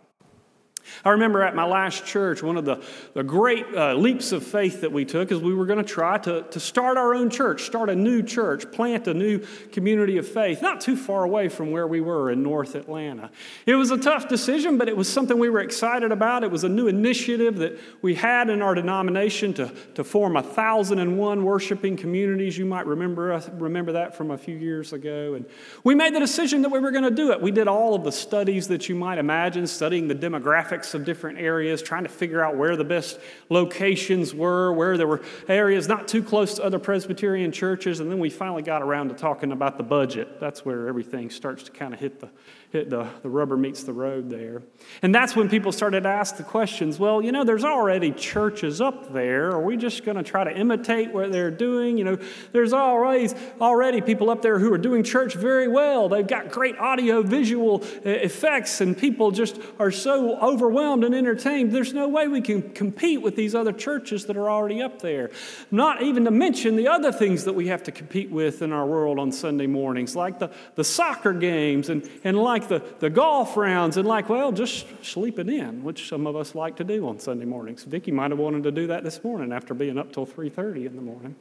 I 1.06 1.12
remember 1.12 1.42
at 1.42 1.56
my 1.56 1.66
last 1.66 2.06
church, 2.06 2.44
one 2.44 2.58
of 2.58 2.66
the, 2.66 2.84
the 3.14 3.24
great 3.24 3.66
uh, 3.74 3.94
leaps 3.94 4.32
of 4.32 4.46
faith 4.46 4.82
that 4.82 4.92
we 4.92 5.06
took 5.06 5.32
is 5.32 5.40
we 5.40 5.54
were 5.54 5.66
going 5.66 5.84
to 5.84 5.90
try 5.90 6.18
to, 6.20 6.60
start 6.60 6.98
our 6.98 7.16
own 7.16 7.30
church, 7.30 7.64
start 7.64 7.90
a 7.90 7.96
new 7.96 8.22
church, 8.22 8.70
plant 8.72 9.08
a 9.08 9.14
new 9.14 9.40
community 9.72 10.18
of 10.18 10.28
faith, 10.28 10.62
not 10.62 10.82
too 10.82 10.98
far 10.98 11.24
away 11.24 11.48
from 11.48 11.72
where 11.72 11.88
we 11.88 12.02
were 12.02 12.32
in 12.32 12.44
North 12.44 12.76
Atlanta. 12.76 13.32
It 13.66 13.76
was 13.76 13.92
a 13.92 13.98
tough 13.98 14.28
decision, 14.28 14.78
but 14.78 14.90
it 14.90 14.98
was 14.98 15.08
something 15.12 15.40
we 15.40 15.50
were 15.50 15.62
excited 15.62 16.12
about. 16.12 16.44
It 16.44 16.52
was 16.52 16.64
a 16.64 16.70
new 16.70 16.88
initiative 16.88 17.58
that 17.58 17.80
we 18.02 18.16
had 18.16 18.50
in 18.50 18.62
our 18.62 18.76
denomination 18.76 19.54
to, 19.56 19.72
to 19.96 20.04
form 20.04 20.36
a 20.36 20.44
thousand 20.44 21.00
and 21.00 21.18
one 21.18 21.46
worshiping 21.46 21.96
communities. 21.96 22.58
You 22.58 22.66
might 22.66 22.86
remember, 22.86 23.42
remember 23.54 23.94
that 23.94 24.16
from 24.16 24.32
a 24.32 24.38
few 24.38 24.56
years 24.56 24.92
ago. 24.92 25.36
And 25.36 25.46
we 25.84 25.96
made 25.96 26.14
the 26.14 26.20
decision 26.20 26.62
that 26.64 26.70
we 26.70 26.80
were 26.80 26.92
going 26.92 27.04
to 27.04 27.12
do 27.12 27.32
it. 27.32 27.42
We 27.42 27.52
did 27.52 27.68
all 27.68 27.96
of 27.96 28.04
the 28.04 28.12
studies 28.12 28.68
that 28.68 28.90
you 28.90 28.96
might 28.96 29.18
imagine, 29.18 29.66
studying 29.66 30.08
the 30.08 30.16
demographics 30.16 30.69
demographics 30.70 30.94
of 30.94 31.06
different 31.06 31.40
areas, 31.40 31.82
trying 31.82 32.04
to 32.04 32.10
figure 32.10 32.44
out 32.44 32.56
where 32.56 32.76
the 32.76 32.84
best 32.84 33.20
locations 33.50 34.34
were, 34.34 34.72
where 34.74 34.98
there 34.98 35.08
were 35.08 35.22
areas 35.48 35.88
not 35.88 36.08
too 36.08 36.24
close 36.24 36.56
to 36.56 36.64
other 36.64 36.80
Presbyterian 36.80 37.52
churches, 37.52 38.00
and 38.00 38.12
then 38.12 38.20
we 38.20 38.30
finally 38.30 38.64
got 38.64 38.82
around 38.82 39.10
to 39.10 39.16
talking 39.16 39.52
about 39.52 39.78
the 39.78 39.84
budget. 39.84 40.40
That's 40.40 40.66
where 40.66 40.88
everything 40.88 41.30
starts 41.30 41.64
to 41.64 41.72
kind 41.72 41.94
of 41.94 42.00
hit 42.00 42.20
the 42.20 42.30
hit 42.72 42.90
the, 42.90 43.10
the 43.24 43.30
rubber 43.30 43.58
meets 43.58 43.84
the 43.84 43.94
road 43.94 44.30
there. 44.30 44.62
And 45.02 45.14
that's 45.14 45.36
when 45.36 45.50
people 45.50 45.72
started 45.72 46.04
to 46.04 46.10
ask 46.10 46.38
the 46.38 46.44
questions 46.44 47.00
well, 47.00 47.22
you 47.22 47.32
know, 47.32 47.44
there's 47.44 47.64
already 47.64 48.12
churches 48.12 48.80
up 48.80 49.12
there. 49.12 49.50
Are 49.50 49.62
we 49.62 49.76
just 49.76 50.04
going 50.04 50.18
to 50.18 50.24
try 50.24 50.44
to 50.44 50.56
imitate 50.56 51.12
what 51.12 51.32
they're 51.32 51.50
doing? 51.50 51.98
You 51.98 52.04
know, 52.04 52.18
there's 52.52 52.72
always 52.72 53.34
already 53.60 54.02
people 54.02 54.30
up 54.30 54.44
there 54.44 54.60
who 54.60 54.72
are 54.72 54.78
doing 54.78 55.04
church 55.04 55.34
very 55.34 55.68
well. 55.68 56.10
They've 56.10 56.28
got 56.28 56.50
great 56.50 56.78
audio 56.78 57.24
visual 57.24 57.84
uh, 57.84 58.10
effects, 58.10 58.82
and 58.82 58.96
people 58.96 59.32
just 59.32 59.60
are 59.80 59.92
so 59.92 60.38
overwhelmed 60.40 61.04
and 61.04 61.16
entertained. 61.16 61.72
There's 61.72 61.94
no 61.94 62.08
way 62.08 62.28
we 62.28 62.42
can 62.42 62.70
compete 62.74 63.24
with 63.24 63.36
these 63.36 63.56
other 63.56 63.74
churches 63.74 64.28
that 64.28 64.38
are 64.38 64.50
already 64.50 64.82
up 64.82 65.02
there. 65.02 65.32
Not 65.72 66.04
even 66.04 66.26
to 66.26 66.32
mention 66.32 66.76
the 66.76 66.88
other 66.88 67.12
things 67.12 67.46
that 67.46 67.54
we 67.54 67.68
have 67.68 67.82
to 67.84 67.92
compete 67.92 68.30
with 68.30 68.62
in 68.62 68.72
our 68.72 68.86
world 68.86 69.18
on 69.18 69.32
Sunday 69.32 69.68
mornings, 69.68 70.16
like 70.16 70.38
the, 70.38 70.52
the 70.76 70.84
soccer 70.84 71.34
games 71.34 71.90
and, 71.90 72.08
and 72.24 72.38
like 72.38 72.59
like 72.60 72.70
the, 72.70 72.84
the 73.00 73.10
golf 73.10 73.56
rounds 73.56 73.98
and 73.98 74.08
like, 74.08 74.30
well, 74.30 74.52
just 74.52 74.86
sleeping 75.04 75.50
in, 75.50 75.84
which 75.84 76.10
some 76.10 76.28
of 76.28 76.36
us 76.36 76.56
like 76.56 76.76
to 76.78 76.84
do 76.84 77.08
on 77.08 77.20
Sunday 77.20 77.46
mornings. 77.46 77.84
Vicki 77.84 78.12
might 78.12 78.32
have 78.32 78.40
wanted 78.40 78.64
to 78.64 78.72
do 78.72 78.88
that 78.88 79.04
this 79.04 79.24
morning 79.24 79.52
after 79.52 79.74
being 79.74 79.98
up 79.98 80.12
till 80.12 80.26
3.30 80.26 80.86
in 80.86 80.96
the 80.96 81.02
morning. 81.02 81.36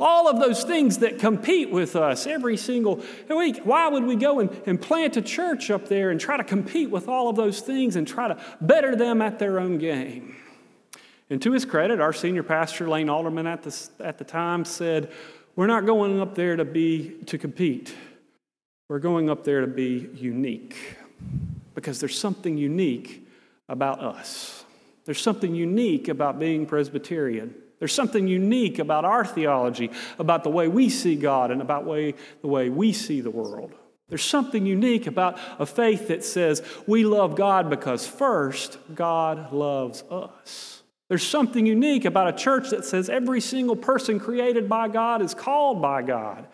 All 0.00 0.28
of 0.28 0.40
those 0.40 0.64
things 0.64 0.98
that 0.98 1.20
compete 1.20 1.70
with 1.70 1.94
us 1.94 2.26
every 2.26 2.56
single 2.56 3.00
week. 3.28 3.60
Why 3.62 3.86
would 3.86 4.04
we 4.04 4.16
go 4.16 4.40
and, 4.40 4.50
and 4.66 4.80
plant 4.80 5.16
a 5.16 5.22
church 5.22 5.70
up 5.70 5.88
there 5.88 6.10
and 6.10 6.20
try 6.20 6.36
to 6.36 6.42
compete 6.42 6.90
with 6.90 7.06
all 7.06 7.28
of 7.28 7.36
those 7.36 7.60
things 7.60 7.94
and 7.94 8.06
try 8.06 8.26
to 8.26 8.42
better 8.60 8.96
them 8.96 9.22
at 9.22 9.38
their 9.38 9.60
own 9.60 9.78
game? 9.78 10.34
And 11.30 11.40
to 11.42 11.52
his 11.52 11.64
credit, 11.64 12.00
our 12.00 12.12
senior 12.12 12.42
pastor, 12.42 12.88
Lane 12.88 13.08
Alderman, 13.08 13.46
at 13.46 13.62
the, 13.62 13.88
at 14.00 14.18
the 14.18 14.24
time 14.24 14.64
said, 14.64 15.12
We're 15.54 15.68
not 15.68 15.86
going 15.86 16.20
up 16.20 16.34
there 16.34 16.56
to 16.56 16.64
be 16.64 17.10
to 17.26 17.38
compete. 17.38 17.94
We're 18.88 18.98
going 18.98 19.30
up 19.30 19.44
there 19.44 19.62
to 19.62 19.66
be 19.66 20.10
unique 20.14 20.76
because 21.74 22.00
there's 22.00 22.18
something 22.18 22.58
unique 22.58 23.26
about 23.68 24.00
us. 24.00 24.64
There's 25.06 25.20
something 25.20 25.54
unique 25.54 26.08
about 26.08 26.38
being 26.38 26.66
Presbyterian. 26.66 27.54
There's 27.78 27.94
something 27.94 28.28
unique 28.28 28.78
about 28.78 29.04
our 29.04 29.24
theology, 29.24 29.90
about 30.18 30.44
the 30.44 30.50
way 30.50 30.68
we 30.68 30.90
see 30.90 31.16
God 31.16 31.50
and 31.50 31.62
about 31.62 31.84
way, 31.86 32.14
the 32.42 32.46
way 32.46 32.68
we 32.68 32.92
see 32.92 33.22
the 33.22 33.30
world. 33.30 33.72
There's 34.08 34.22
something 34.22 34.66
unique 34.66 35.06
about 35.06 35.38
a 35.58 35.64
faith 35.64 36.08
that 36.08 36.22
says 36.22 36.62
we 36.86 37.04
love 37.04 37.36
God 37.36 37.70
because 37.70 38.06
first, 38.06 38.78
God 38.94 39.52
loves 39.52 40.04
us. 40.10 40.82
There's 41.08 41.26
something 41.26 41.64
unique 41.64 42.04
about 42.04 42.28
a 42.28 42.32
church 42.32 42.70
that 42.70 42.84
says 42.84 43.08
every 43.08 43.40
single 43.40 43.76
person 43.76 44.20
created 44.20 44.68
by 44.68 44.88
God 44.88 45.22
is 45.22 45.34
called 45.34 45.80
by 45.80 46.02
God. 46.02 46.46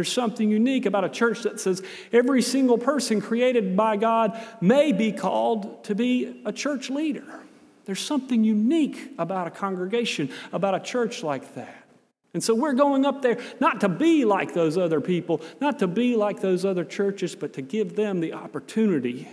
There's 0.00 0.10
something 0.10 0.50
unique 0.50 0.86
about 0.86 1.04
a 1.04 1.10
church 1.10 1.42
that 1.42 1.60
says 1.60 1.82
every 2.10 2.40
single 2.40 2.78
person 2.78 3.20
created 3.20 3.76
by 3.76 3.98
God 3.98 4.40
may 4.62 4.92
be 4.92 5.12
called 5.12 5.84
to 5.84 5.94
be 5.94 6.40
a 6.46 6.52
church 6.54 6.88
leader. 6.88 7.40
There's 7.84 8.00
something 8.00 8.42
unique 8.42 9.12
about 9.18 9.46
a 9.46 9.50
congregation, 9.50 10.30
about 10.54 10.74
a 10.74 10.80
church 10.80 11.22
like 11.22 11.54
that. 11.54 11.86
And 12.32 12.42
so 12.42 12.54
we're 12.54 12.72
going 12.72 13.04
up 13.04 13.20
there 13.20 13.36
not 13.60 13.82
to 13.82 13.90
be 13.90 14.24
like 14.24 14.54
those 14.54 14.78
other 14.78 15.02
people, 15.02 15.42
not 15.60 15.80
to 15.80 15.86
be 15.86 16.16
like 16.16 16.40
those 16.40 16.64
other 16.64 16.86
churches, 16.86 17.34
but 17.34 17.52
to 17.52 17.60
give 17.60 17.94
them 17.94 18.20
the 18.20 18.32
opportunity 18.32 19.28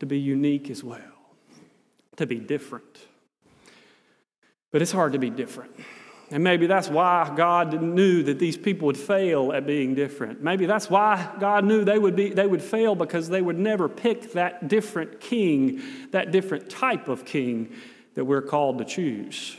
to 0.00 0.04
be 0.04 0.18
unique 0.18 0.68
as 0.68 0.84
well, 0.84 1.00
to 2.16 2.26
be 2.26 2.36
different. 2.36 3.06
But 4.70 4.82
it's 4.82 4.92
hard 4.92 5.14
to 5.14 5.18
be 5.18 5.30
different. 5.30 5.74
And 6.34 6.42
maybe 6.42 6.66
that's 6.66 6.88
why 6.88 7.32
God 7.36 7.80
knew 7.80 8.24
that 8.24 8.40
these 8.40 8.56
people 8.56 8.86
would 8.86 8.98
fail 8.98 9.52
at 9.52 9.68
being 9.68 9.94
different. 9.94 10.42
Maybe 10.42 10.66
that's 10.66 10.90
why 10.90 11.28
God 11.38 11.64
knew 11.64 11.84
they 11.84 11.96
would, 11.96 12.16
be, 12.16 12.30
they 12.30 12.48
would 12.48 12.60
fail 12.60 12.96
because 12.96 13.28
they 13.28 13.40
would 13.40 13.56
never 13.56 13.88
pick 13.88 14.32
that 14.32 14.66
different 14.66 15.20
king, 15.20 15.80
that 16.10 16.32
different 16.32 16.68
type 16.68 17.06
of 17.06 17.24
king 17.24 17.72
that 18.14 18.24
we're 18.24 18.42
called 18.42 18.78
to 18.78 18.84
choose. 18.84 19.56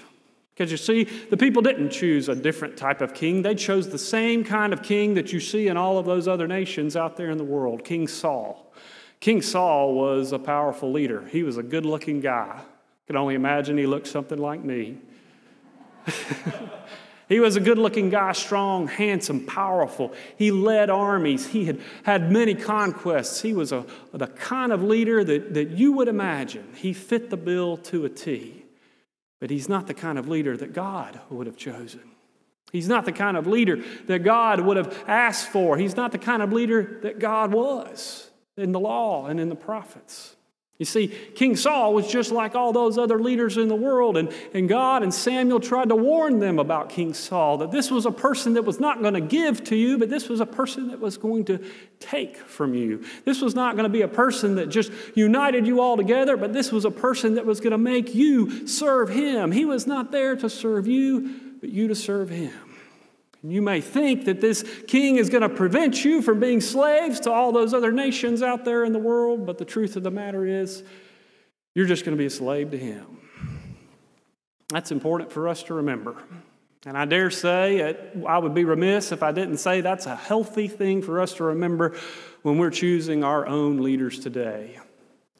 Because 0.53 0.69
you 0.69 0.75
see, 0.75 1.05
the 1.05 1.37
people 1.37 1.61
didn't 1.61 1.91
choose 1.91 2.27
a 2.27 2.35
different 2.35 2.75
type 2.75 2.99
of 2.99 3.13
king. 3.13 3.41
They 3.41 3.55
chose 3.55 3.87
the 3.87 3.97
same 3.97 4.43
kind 4.43 4.73
of 4.73 4.83
king 4.83 5.13
that 5.13 5.31
you 5.31 5.39
see 5.39 5.69
in 5.69 5.77
all 5.77 5.97
of 5.97 6.05
those 6.05 6.27
other 6.27 6.45
nations 6.45 6.97
out 6.97 7.15
there 7.15 7.29
in 7.29 7.37
the 7.37 7.45
world 7.45 7.85
King 7.85 8.05
Saul. 8.05 8.73
King 9.21 9.41
Saul 9.41 9.93
was 9.93 10.33
a 10.33 10.39
powerful 10.39 10.91
leader, 10.91 11.25
he 11.27 11.41
was 11.41 11.55
a 11.55 11.63
good 11.63 11.85
looking 11.85 12.19
guy. 12.19 12.59
I 12.59 13.07
can 13.07 13.15
only 13.15 13.35
imagine 13.35 13.77
he 13.77 13.87
looked 13.87 14.07
something 14.07 14.39
like 14.39 14.61
me. 14.61 14.97
he 17.29 17.39
was 17.39 17.55
a 17.55 17.59
good 17.59 17.77
looking 17.77 18.09
guy, 18.09 18.31
strong, 18.33 18.87
handsome, 18.87 19.45
powerful. 19.45 20.13
He 20.37 20.51
led 20.51 20.89
armies. 20.89 21.47
He 21.47 21.65
had 21.65 21.81
had 22.03 22.31
many 22.31 22.55
conquests. 22.55 23.41
He 23.41 23.53
was 23.53 23.71
a, 23.71 23.85
the 24.11 24.27
kind 24.27 24.71
of 24.71 24.83
leader 24.83 25.23
that, 25.23 25.53
that 25.53 25.71
you 25.71 25.93
would 25.93 26.07
imagine. 26.07 26.73
He 26.75 26.93
fit 26.93 27.29
the 27.29 27.37
bill 27.37 27.77
to 27.77 28.05
a 28.05 28.09
T. 28.09 28.65
But 29.39 29.49
he's 29.49 29.69
not 29.69 29.87
the 29.87 29.93
kind 29.93 30.17
of 30.17 30.27
leader 30.27 30.55
that 30.57 30.73
God 30.73 31.19
would 31.29 31.45
have 31.47 31.57
chosen. 31.57 32.01
He's 32.71 32.87
not 32.87 33.05
the 33.05 33.11
kind 33.11 33.37
of 33.37 33.47
leader 33.47 33.81
that 34.07 34.19
God 34.19 34.59
would 34.61 34.77
have 34.77 35.03
asked 35.07 35.49
for. 35.49 35.77
He's 35.77 35.95
not 35.95 36.11
the 36.11 36.17
kind 36.17 36.41
of 36.41 36.51
leader 36.51 36.99
that 37.03 37.19
God 37.19 37.53
was 37.53 38.29
in 38.57 38.71
the 38.71 38.79
law 38.79 39.27
and 39.27 39.39
in 39.39 39.49
the 39.49 39.55
prophets. 39.55 40.34
You 40.77 40.85
see, 40.85 41.07
King 41.07 41.55
Saul 41.55 41.93
was 41.93 42.05
just 42.05 42.33
like 42.33 42.53
all 42.53 42.73
those 42.73 42.97
other 42.97 43.17
leaders 43.21 43.55
in 43.55 43.69
the 43.69 43.75
world, 43.75 44.17
and, 44.17 44.29
and 44.53 44.67
God 44.67 45.03
and 45.03 45.13
Samuel 45.13 45.61
tried 45.61 45.87
to 45.87 45.95
warn 45.95 46.39
them 46.39 46.59
about 46.59 46.89
King 46.89 47.13
Saul 47.13 47.59
that 47.59 47.71
this 47.71 47.89
was 47.89 48.05
a 48.05 48.11
person 48.11 48.55
that 48.55 48.63
was 48.63 48.77
not 48.77 49.01
going 49.01 49.13
to 49.13 49.21
give 49.21 49.63
to 49.65 49.75
you, 49.77 49.97
but 49.97 50.09
this 50.09 50.27
was 50.27 50.41
a 50.41 50.45
person 50.45 50.89
that 50.89 50.99
was 50.99 51.17
going 51.17 51.45
to 51.45 51.63
take 52.01 52.35
from 52.35 52.73
you. 52.73 53.05
This 53.23 53.39
was 53.41 53.55
not 53.55 53.77
going 53.77 53.85
to 53.85 53.89
be 53.89 54.01
a 54.01 54.09
person 54.09 54.55
that 54.55 54.67
just 54.67 54.91
united 55.13 55.65
you 55.65 55.79
all 55.79 55.95
together, 55.95 56.35
but 56.35 56.51
this 56.51 56.73
was 56.73 56.83
a 56.83 56.91
person 56.91 57.35
that 57.35 57.45
was 57.45 57.61
going 57.61 57.71
to 57.71 57.77
make 57.77 58.13
you 58.13 58.67
serve 58.67 59.07
him. 59.07 59.53
He 59.53 59.63
was 59.63 59.87
not 59.87 60.11
there 60.11 60.35
to 60.35 60.49
serve 60.49 60.87
you, 60.87 61.39
but 61.61 61.69
you 61.69 61.87
to 61.87 61.95
serve 61.95 62.29
him. 62.29 62.64
You 63.47 63.61
may 63.61 63.81
think 63.81 64.25
that 64.25 64.41
this 64.41 64.63
king 64.87 65.17
is 65.17 65.29
going 65.29 65.43
to 65.43 65.49
prevent 65.49 66.03
you 66.03 66.21
from 66.21 66.39
being 66.39 66.61
slaves 66.61 67.19
to 67.21 67.31
all 67.31 67.51
those 67.51 67.73
other 67.73 67.91
nations 67.91 68.41
out 68.41 68.65
there 68.65 68.83
in 68.83 68.91
the 68.91 68.99
world, 68.99 69.45
but 69.45 69.57
the 69.57 69.65
truth 69.65 69.95
of 69.95 70.03
the 70.03 70.11
matter 70.11 70.45
is, 70.45 70.83
you're 71.75 71.85
just 71.85 72.05
going 72.05 72.17
to 72.17 72.21
be 72.21 72.25
a 72.25 72.29
slave 72.29 72.71
to 72.71 72.77
him. 72.77 73.05
That's 74.69 74.91
important 74.91 75.31
for 75.31 75.47
us 75.47 75.63
to 75.63 75.75
remember. 75.75 76.15
And 76.85 76.97
I 76.97 77.05
dare 77.05 77.29
say, 77.29 77.95
I 78.27 78.37
would 78.37 78.53
be 78.53 78.63
remiss 78.63 79.11
if 79.11 79.23
I 79.23 79.31
didn't 79.31 79.57
say 79.57 79.81
that's 79.81 80.05
a 80.05 80.15
healthy 80.15 80.67
thing 80.67 81.01
for 81.01 81.19
us 81.19 81.33
to 81.35 81.43
remember 81.43 81.95
when 82.43 82.57
we're 82.57 82.71
choosing 82.71 83.23
our 83.23 83.45
own 83.45 83.77
leaders 83.77 84.19
today. 84.19 84.79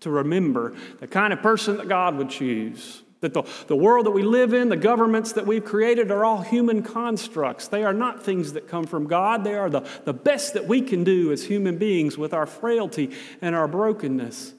To 0.02 0.10
remember 0.10 0.76
the 1.00 1.08
kind 1.08 1.34
of 1.34 1.42
person 1.42 1.78
that 1.78 1.88
God 1.88 2.18
would 2.18 2.30
choose 2.30 3.02
That 3.22 3.34
the, 3.34 3.44
the 3.68 3.76
world 3.76 4.06
that 4.06 4.12
we 4.12 4.24
live 4.24 4.54
in, 4.54 4.70
the 4.70 4.76
governments 4.76 5.34
that 5.34 5.48
we've 5.48 5.64
created, 5.64 6.12
are 6.12 6.26
all 6.26 6.42
human 6.42 6.84
constructs. 6.84 7.68
They 7.68 7.84
are 7.84 7.94
not 7.94 8.24
things 8.24 8.54
that 8.54 8.68
come 8.68 8.86
from 8.86 9.08
God. 9.08 9.44
They 9.44 9.56
are 9.56 9.70
the, 9.70 9.88
the 10.04 10.14
best 10.14 10.54
that 10.54 10.68
we 10.68 10.82
can 10.82 11.04
do 11.04 11.32
as 11.32 11.46
human 11.46 11.78
beings 11.78 12.18
with 12.18 12.34
our 12.34 12.46
frailty 12.46 13.12
and 13.42 13.56
our 13.56 13.68
brokenness. 13.68 14.54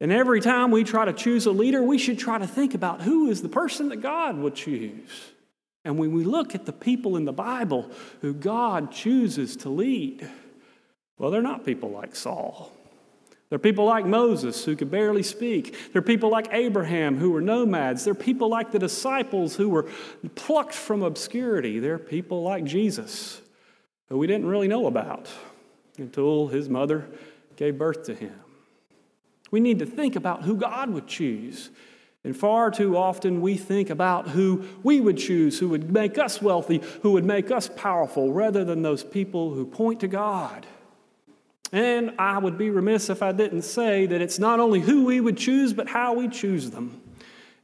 And 0.00 0.12
every 0.12 0.40
time 0.40 0.70
we 0.70 0.84
try 0.84 1.04
to 1.04 1.12
choose 1.12 1.46
a 1.46 1.50
leader, 1.50 1.82
we 1.82 1.98
should 1.98 2.18
try 2.18 2.38
to 2.38 2.46
think 2.46 2.74
about 2.74 3.02
who 3.02 3.28
is 3.30 3.42
the 3.42 3.48
person 3.48 3.88
that 3.88 3.96
God 3.96 4.38
would 4.38 4.54
choose. 4.54 5.32
And 5.84 5.98
when 5.98 6.12
we 6.12 6.22
look 6.24 6.54
at 6.54 6.66
the 6.66 6.72
people 6.72 7.16
in 7.16 7.24
the 7.24 7.32
Bible 7.32 7.90
who 8.20 8.32
God 8.32 8.92
chooses 8.92 9.56
to 9.58 9.70
lead, 9.70 10.28
well, 11.18 11.30
they're 11.30 11.42
not 11.42 11.64
people 11.64 11.90
like 11.90 12.14
Saul. 12.14 12.72
They're 13.50 13.58
people 13.58 13.86
like 13.86 14.04
Moses 14.04 14.64
who 14.64 14.76
could 14.76 14.90
barely 14.90 15.22
speak. 15.22 15.92
There 15.92 16.00
are 16.00 16.02
people 16.02 16.28
like 16.28 16.48
Abraham 16.52 17.16
who 17.16 17.30
were 17.30 17.40
nomads. 17.40 18.04
There 18.04 18.12
are 18.12 18.14
people 18.14 18.48
like 18.48 18.72
the 18.72 18.78
disciples 18.78 19.56
who 19.56 19.70
were 19.70 19.86
plucked 20.34 20.74
from 20.74 21.02
obscurity. 21.02 21.78
There 21.78 21.94
are 21.94 21.98
people 21.98 22.42
like 22.42 22.64
Jesus 22.64 23.40
who 24.08 24.18
we 24.18 24.26
didn't 24.26 24.46
really 24.46 24.68
know 24.68 24.86
about 24.86 25.28
until 25.96 26.48
his 26.48 26.68
mother 26.68 27.06
gave 27.56 27.78
birth 27.78 28.04
to 28.04 28.14
him. 28.14 28.34
We 29.50 29.60
need 29.60 29.78
to 29.78 29.86
think 29.86 30.14
about 30.14 30.42
who 30.42 30.56
God 30.56 30.90
would 30.90 31.06
choose. 31.06 31.70
And 32.24 32.36
far 32.36 32.70
too 32.70 32.96
often 32.96 33.40
we 33.40 33.56
think 33.56 33.88
about 33.88 34.28
who 34.28 34.64
we 34.82 35.00
would 35.00 35.16
choose, 35.16 35.58
who 35.58 35.70
would 35.70 35.90
make 35.90 36.18
us 36.18 36.42
wealthy, 36.42 36.82
who 37.02 37.12
would 37.12 37.24
make 37.24 37.50
us 37.50 37.70
powerful, 37.76 38.32
rather 38.32 38.64
than 38.64 38.82
those 38.82 39.04
people 39.04 39.54
who 39.54 39.64
point 39.64 40.00
to 40.00 40.08
God. 40.08 40.66
And 41.72 42.12
I 42.18 42.38
would 42.38 42.56
be 42.56 42.70
remiss 42.70 43.10
if 43.10 43.22
I 43.22 43.32
didn't 43.32 43.62
say 43.62 44.06
that 44.06 44.20
it's 44.20 44.38
not 44.38 44.60
only 44.60 44.80
who 44.80 45.04
we 45.04 45.20
would 45.20 45.36
choose, 45.36 45.72
but 45.72 45.88
how 45.88 46.14
we 46.14 46.28
choose 46.28 46.70
them. 46.70 47.02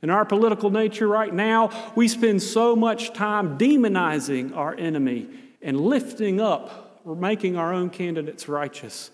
In 0.02 0.11
our 0.11 0.26
political 0.26 0.70
nature 0.70 1.08
right 1.08 1.32
now, 1.32 1.70
we 1.94 2.08
spend 2.08 2.42
so 2.42 2.76
much 2.76 3.14
time 3.14 3.56
demonizing 3.56 4.54
our 4.54 4.75
enemy 4.75 5.28
and 5.62 5.80
lifting 5.80 6.40
up 6.40 7.00
or 7.06 7.16
making 7.16 7.56
our 7.56 7.73
own 7.73 7.88
candidates 7.88 8.46
righteous. 8.49 9.11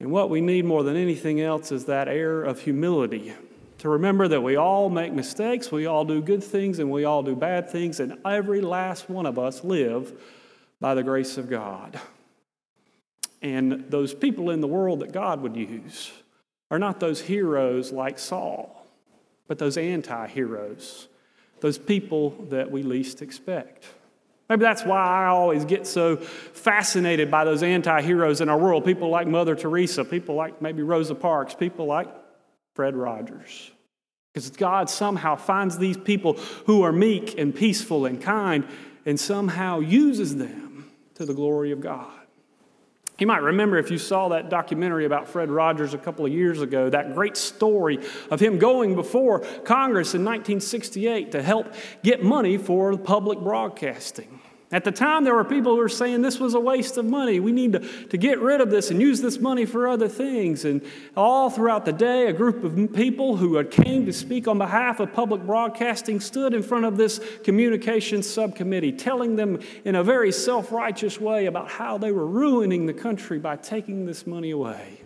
And 0.00 0.10
what 0.10 0.30
we 0.30 0.40
need 0.40 0.64
more 0.64 0.82
than 0.82 0.96
anything 0.96 1.40
else 1.40 1.70
is 1.70 1.84
that 1.86 2.08
air 2.08 2.42
of 2.42 2.60
humility 2.60 3.34
to 3.78 3.90
remember 3.90 4.26
that 4.28 4.40
we 4.40 4.56
all 4.56 4.88
make 4.88 5.12
mistakes, 5.12 5.70
we 5.70 5.86
all 5.86 6.04
do 6.04 6.22
good 6.22 6.42
things, 6.42 6.78
and 6.78 6.90
we 6.90 7.04
all 7.04 7.22
do 7.22 7.36
bad 7.36 7.68
things, 7.68 8.00
and 8.00 8.16
every 8.24 8.60
last 8.60 9.10
one 9.10 9.26
of 9.26 9.38
us 9.38 9.62
live 9.62 10.12
by 10.80 10.94
the 10.94 11.02
grace 11.02 11.36
of 11.36 11.50
God. 11.50 12.00
And 13.46 13.84
those 13.90 14.12
people 14.12 14.50
in 14.50 14.60
the 14.60 14.66
world 14.66 15.00
that 15.00 15.12
God 15.12 15.40
would 15.40 15.54
use 15.54 16.10
are 16.68 16.80
not 16.80 16.98
those 16.98 17.20
heroes 17.20 17.92
like 17.92 18.18
Saul, 18.18 18.84
but 19.46 19.56
those 19.56 19.76
anti 19.76 20.26
heroes, 20.26 21.06
those 21.60 21.78
people 21.78 22.30
that 22.50 22.72
we 22.72 22.82
least 22.82 23.22
expect. 23.22 23.84
Maybe 24.48 24.62
that's 24.62 24.84
why 24.84 24.98
I 24.98 25.26
always 25.26 25.64
get 25.64 25.86
so 25.86 26.16
fascinated 26.16 27.30
by 27.30 27.44
those 27.44 27.62
anti 27.62 28.02
heroes 28.02 28.40
in 28.40 28.48
our 28.48 28.58
world. 28.58 28.84
People 28.84 29.10
like 29.10 29.28
Mother 29.28 29.54
Teresa, 29.54 30.04
people 30.04 30.34
like 30.34 30.60
maybe 30.60 30.82
Rosa 30.82 31.14
Parks, 31.14 31.54
people 31.54 31.86
like 31.86 32.08
Fred 32.74 32.96
Rogers. 32.96 33.70
Because 34.34 34.50
God 34.50 34.90
somehow 34.90 35.36
finds 35.36 35.78
these 35.78 35.96
people 35.96 36.32
who 36.66 36.82
are 36.82 36.92
meek 36.92 37.38
and 37.38 37.54
peaceful 37.54 38.06
and 38.06 38.20
kind 38.20 38.66
and 39.04 39.20
somehow 39.20 39.78
uses 39.78 40.34
them 40.34 40.90
to 41.14 41.24
the 41.24 41.32
glory 41.32 41.70
of 41.70 41.80
God. 41.80 42.25
You 43.18 43.26
might 43.26 43.42
remember 43.42 43.78
if 43.78 43.90
you 43.90 43.96
saw 43.96 44.28
that 44.28 44.50
documentary 44.50 45.06
about 45.06 45.26
Fred 45.26 45.50
Rogers 45.50 45.94
a 45.94 45.98
couple 45.98 46.26
of 46.26 46.32
years 46.32 46.60
ago, 46.60 46.90
that 46.90 47.14
great 47.14 47.36
story 47.36 47.98
of 48.30 48.40
him 48.40 48.58
going 48.58 48.94
before 48.94 49.40
Congress 49.64 50.14
in 50.14 50.22
1968 50.22 51.32
to 51.32 51.42
help 51.42 51.72
get 52.02 52.22
money 52.22 52.58
for 52.58 52.96
public 52.98 53.40
broadcasting. 53.40 54.40
At 54.72 54.82
the 54.82 54.90
time, 54.90 55.22
there 55.22 55.34
were 55.34 55.44
people 55.44 55.72
who 55.72 55.78
were 55.78 55.88
saying 55.88 56.22
this 56.22 56.40
was 56.40 56.54
a 56.54 56.60
waste 56.60 56.96
of 56.96 57.04
money. 57.04 57.38
We 57.38 57.52
need 57.52 57.74
to, 57.74 57.78
to 58.08 58.16
get 58.18 58.40
rid 58.40 58.60
of 58.60 58.68
this 58.68 58.90
and 58.90 59.00
use 59.00 59.20
this 59.20 59.38
money 59.38 59.64
for 59.64 59.86
other 59.86 60.08
things. 60.08 60.64
And 60.64 60.82
all 61.16 61.50
throughout 61.50 61.84
the 61.84 61.92
day, 61.92 62.26
a 62.26 62.32
group 62.32 62.64
of 62.64 62.92
people 62.92 63.36
who 63.36 63.54
had 63.54 63.70
came 63.70 64.06
to 64.06 64.12
speak 64.12 64.48
on 64.48 64.58
behalf 64.58 64.98
of 64.98 65.12
public 65.12 65.42
broadcasting 65.42 66.18
stood 66.18 66.52
in 66.52 66.64
front 66.64 66.84
of 66.84 66.96
this 66.96 67.20
communications 67.44 68.28
subcommittee, 68.28 68.90
telling 68.90 69.36
them 69.36 69.60
in 69.84 69.94
a 69.94 70.02
very 70.02 70.32
self 70.32 70.72
righteous 70.72 71.20
way 71.20 71.46
about 71.46 71.70
how 71.70 71.96
they 71.96 72.10
were 72.10 72.26
ruining 72.26 72.86
the 72.86 72.94
country 72.94 73.38
by 73.38 73.54
taking 73.54 74.04
this 74.04 74.26
money 74.26 74.50
away. 74.50 74.98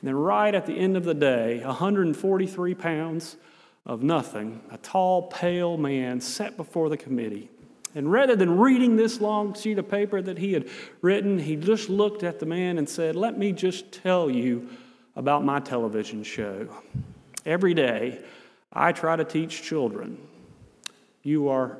And 0.00 0.08
then, 0.08 0.14
right 0.14 0.54
at 0.54 0.64
the 0.64 0.74
end 0.74 0.96
of 0.96 1.04
the 1.04 1.14
day, 1.14 1.62
143 1.62 2.74
pounds 2.74 3.36
of 3.84 4.02
nothing, 4.02 4.62
a 4.70 4.78
tall, 4.78 5.24
pale 5.24 5.76
man 5.76 6.22
sat 6.22 6.56
before 6.56 6.88
the 6.88 6.96
committee 6.96 7.50
and 7.96 8.12
rather 8.12 8.36
than 8.36 8.58
reading 8.58 8.96
this 8.96 9.22
long 9.22 9.54
sheet 9.54 9.78
of 9.78 9.88
paper 9.88 10.20
that 10.20 10.36
he 10.36 10.52
had 10.52 10.68
written, 11.00 11.38
he 11.38 11.56
just 11.56 11.88
looked 11.88 12.22
at 12.22 12.38
the 12.38 12.44
man 12.44 12.76
and 12.76 12.86
said, 12.86 13.16
Let 13.16 13.38
me 13.38 13.52
just 13.52 13.90
tell 13.90 14.28
you 14.30 14.68
about 15.16 15.46
my 15.46 15.60
television 15.60 16.22
show. 16.22 16.68
Every 17.46 17.72
day, 17.72 18.22
I 18.70 18.92
try 18.92 19.16
to 19.16 19.24
teach 19.24 19.62
children 19.62 20.18
you 21.22 21.48
are, 21.48 21.78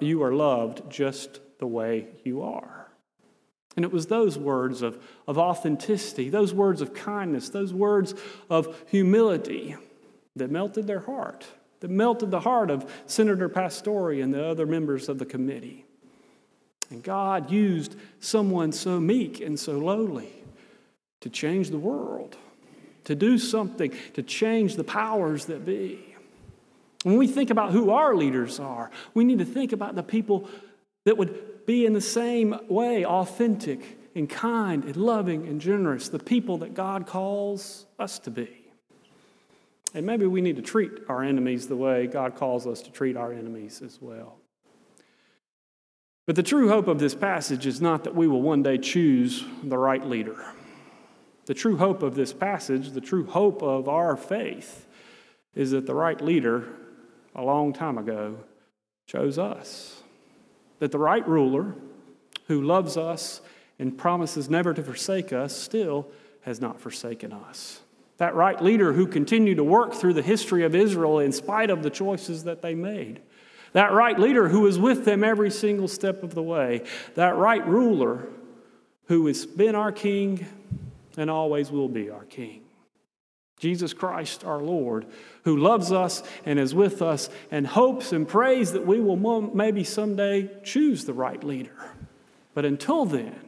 you 0.00 0.22
are 0.22 0.32
loved 0.32 0.90
just 0.90 1.40
the 1.58 1.66
way 1.66 2.06
you 2.24 2.40
are. 2.40 2.88
And 3.76 3.84
it 3.84 3.92
was 3.92 4.06
those 4.06 4.38
words 4.38 4.80
of, 4.80 4.98
of 5.28 5.36
authenticity, 5.36 6.30
those 6.30 6.54
words 6.54 6.80
of 6.80 6.94
kindness, 6.94 7.50
those 7.50 7.74
words 7.74 8.14
of 8.48 8.82
humility 8.88 9.76
that 10.36 10.50
melted 10.50 10.86
their 10.86 11.00
heart 11.00 11.46
that 11.84 11.90
melted 11.90 12.30
the 12.30 12.40
heart 12.40 12.70
of 12.70 12.90
Senator 13.04 13.46
Pastore 13.46 14.12
and 14.12 14.32
the 14.32 14.42
other 14.42 14.64
members 14.64 15.10
of 15.10 15.18
the 15.18 15.26
committee. 15.26 15.84
And 16.88 17.02
God 17.02 17.50
used 17.50 17.94
someone 18.20 18.72
so 18.72 18.98
meek 18.98 19.42
and 19.42 19.60
so 19.60 19.72
lowly 19.72 20.32
to 21.20 21.28
change 21.28 21.68
the 21.68 21.78
world, 21.78 22.38
to 23.04 23.14
do 23.14 23.36
something, 23.36 23.92
to 24.14 24.22
change 24.22 24.76
the 24.76 24.84
powers 24.84 25.44
that 25.44 25.66
be. 25.66 26.16
When 27.02 27.18
we 27.18 27.26
think 27.26 27.50
about 27.50 27.72
who 27.72 27.90
our 27.90 28.14
leaders 28.14 28.58
are, 28.58 28.90
we 29.12 29.22
need 29.22 29.40
to 29.40 29.44
think 29.44 29.72
about 29.72 29.94
the 29.94 30.02
people 30.02 30.48
that 31.04 31.18
would 31.18 31.66
be 31.66 31.84
in 31.84 31.92
the 31.92 32.00
same 32.00 32.58
way 32.66 33.04
authentic 33.04 33.98
and 34.14 34.26
kind 34.30 34.84
and 34.84 34.96
loving 34.96 35.46
and 35.46 35.60
generous, 35.60 36.08
the 36.08 36.18
people 36.18 36.56
that 36.58 36.72
God 36.72 37.06
calls 37.06 37.84
us 37.98 38.18
to 38.20 38.30
be. 38.30 38.63
And 39.94 40.04
maybe 40.04 40.26
we 40.26 40.40
need 40.40 40.56
to 40.56 40.62
treat 40.62 40.90
our 41.08 41.22
enemies 41.22 41.68
the 41.68 41.76
way 41.76 42.08
God 42.08 42.34
calls 42.34 42.66
us 42.66 42.82
to 42.82 42.90
treat 42.90 43.16
our 43.16 43.32
enemies 43.32 43.80
as 43.80 43.98
well. 44.02 44.38
But 46.26 46.36
the 46.36 46.42
true 46.42 46.68
hope 46.68 46.88
of 46.88 46.98
this 46.98 47.14
passage 47.14 47.66
is 47.66 47.80
not 47.80 48.04
that 48.04 48.14
we 48.14 48.26
will 48.26 48.42
one 48.42 48.62
day 48.62 48.76
choose 48.76 49.44
the 49.62 49.78
right 49.78 50.04
leader. 50.04 50.44
The 51.46 51.54
true 51.54 51.76
hope 51.76 52.02
of 52.02 52.14
this 52.14 52.32
passage, 52.32 52.90
the 52.90 53.00
true 53.00 53.26
hope 53.26 53.62
of 53.62 53.88
our 53.88 54.16
faith, 54.16 54.86
is 55.54 55.70
that 55.70 55.86
the 55.86 55.94
right 55.94 56.20
leader 56.20 56.66
a 57.34 57.42
long 57.42 57.72
time 57.72 57.98
ago 57.98 58.38
chose 59.06 59.38
us. 59.38 60.02
That 60.78 60.90
the 60.90 60.98
right 60.98 61.26
ruler 61.28 61.74
who 62.48 62.62
loves 62.62 62.96
us 62.96 63.40
and 63.78 63.96
promises 63.96 64.50
never 64.50 64.72
to 64.74 64.82
forsake 64.82 65.32
us 65.32 65.54
still 65.54 66.08
has 66.42 66.60
not 66.60 66.80
forsaken 66.80 67.32
us. 67.32 67.83
That 68.24 68.34
right 68.34 68.58
leader 68.58 68.94
who 68.94 69.06
continued 69.06 69.58
to 69.58 69.64
work 69.64 69.92
through 69.92 70.14
the 70.14 70.22
history 70.22 70.64
of 70.64 70.74
Israel 70.74 71.18
in 71.18 71.30
spite 71.30 71.68
of 71.68 71.82
the 71.82 71.90
choices 71.90 72.44
that 72.44 72.62
they 72.62 72.74
made. 72.74 73.20
That 73.74 73.92
right 73.92 74.18
leader 74.18 74.48
who 74.48 74.62
was 74.62 74.78
with 74.78 75.04
them 75.04 75.22
every 75.22 75.50
single 75.50 75.88
step 75.88 76.22
of 76.22 76.34
the 76.34 76.42
way. 76.42 76.84
That 77.16 77.36
right 77.36 77.66
ruler 77.68 78.28
who 79.08 79.26
has 79.26 79.44
been 79.44 79.74
our 79.74 79.92
king 79.92 80.46
and 81.18 81.28
always 81.28 81.70
will 81.70 81.90
be 81.90 82.08
our 82.08 82.24
king. 82.24 82.62
Jesus 83.58 83.92
Christ, 83.92 84.42
our 84.42 84.62
Lord, 84.62 85.04
who 85.42 85.58
loves 85.58 85.92
us 85.92 86.22
and 86.46 86.58
is 86.58 86.74
with 86.74 87.02
us 87.02 87.28
and 87.50 87.66
hopes 87.66 88.10
and 88.10 88.26
prays 88.26 88.72
that 88.72 88.86
we 88.86 89.00
will 89.00 89.42
maybe 89.54 89.84
someday 89.84 90.48
choose 90.62 91.04
the 91.04 91.12
right 91.12 91.44
leader. 91.44 91.92
But 92.54 92.64
until 92.64 93.04
then, 93.04 93.38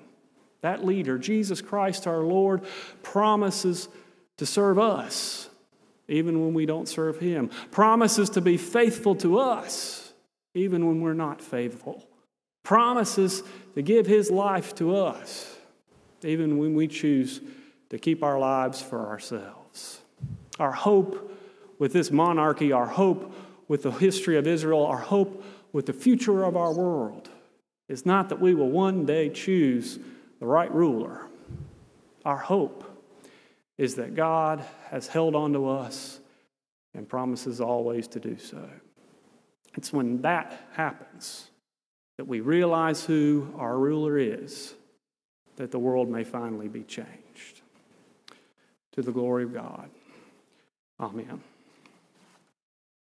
that 0.61 0.85
leader, 0.85 1.17
Jesus 1.17 1.62
Christ, 1.62 2.07
our 2.07 2.21
Lord, 2.21 2.62
promises 3.03 3.89
to 4.38 4.46
serve 4.46 4.79
us, 4.79 5.49
even 6.09 6.40
when 6.40 6.55
we 6.55 6.66
don't 6.66 6.88
serve 6.88 7.18
Him. 7.18 7.51
Promises 7.70 8.31
to 8.31 8.40
be 8.40 8.57
faithful 8.57 9.14
to 9.16 9.38
us, 9.38 10.12
even 10.55 10.87
when 10.87 11.01
we're 11.01 11.14
not 11.14 11.40
faithful. 11.40 12.07
Promises 12.62 13.42
to 13.75 13.83
give 13.83 14.07
His 14.07 14.31
life 14.31 14.75
to 14.77 14.96
us, 14.96 15.57
even 16.25 16.59
when 16.59 16.75
we 16.75 16.88
choose 16.88 17.40
to 17.90 17.99
keep 17.99 18.22
our 18.22 18.38
lives 18.38 18.81
for 18.81 19.07
ourselves. 19.07 20.01
Our 20.59 20.72
hope 20.72 21.33
with 21.79 21.92
this 21.92 22.11
monarchy, 22.11 22.72
our 22.72 22.87
hope 22.87 23.35
with 23.68 23.83
the 23.83 23.90
history 23.90 24.37
of 24.37 24.46
Israel, 24.46 24.85
our 24.87 24.99
hope 24.99 25.44
with 25.72 25.87
the 25.87 25.92
future 25.92 26.44
of 26.44 26.57
our 26.57 26.72
world 26.72 27.29
is 27.88 28.07
not 28.07 28.29
that 28.31 28.40
we 28.40 28.55
will 28.55 28.70
one 28.70 29.05
day 29.05 29.29
choose 29.29 29.99
the 30.40 30.46
right 30.46 30.72
ruler. 30.72 31.27
Our 32.25 32.38
hope 32.38 32.96
is 33.79 33.97
that 33.97 34.15
God 34.15 34.65
has 34.91 35.07
held 35.07 35.35
on 35.35 35.53
to 35.53 35.69
us 35.69 36.21
and 36.95 37.09
promises 37.09 37.61
always 37.61 38.09
to 38.09 38.21
do 38.21 38.39
so. 38.39 38.69
It's 39.77 39.93
when 39.93 40.23
that 40.23 40.69
happens 40.73 41.51
that 42.17 42.27
we 42.27 42.41
realize 42.41 43.05
who 43.05 43.53
our 43.59 43.79
ruler 43.79 44.19
is 44.19 44.75
that 45.57 45.71
the 45.71 45.79
world 45.79 46.09
may 46.09 46.25
finally 46.25 46.69
be 46.69 46.83
changed. 46.83 47.61
To 48.93 49.03
the 49.03 49.12
glory 49.12 49.45
of 49.45 49.53
God. 49.53 49.91
Amen. 50.99 51.43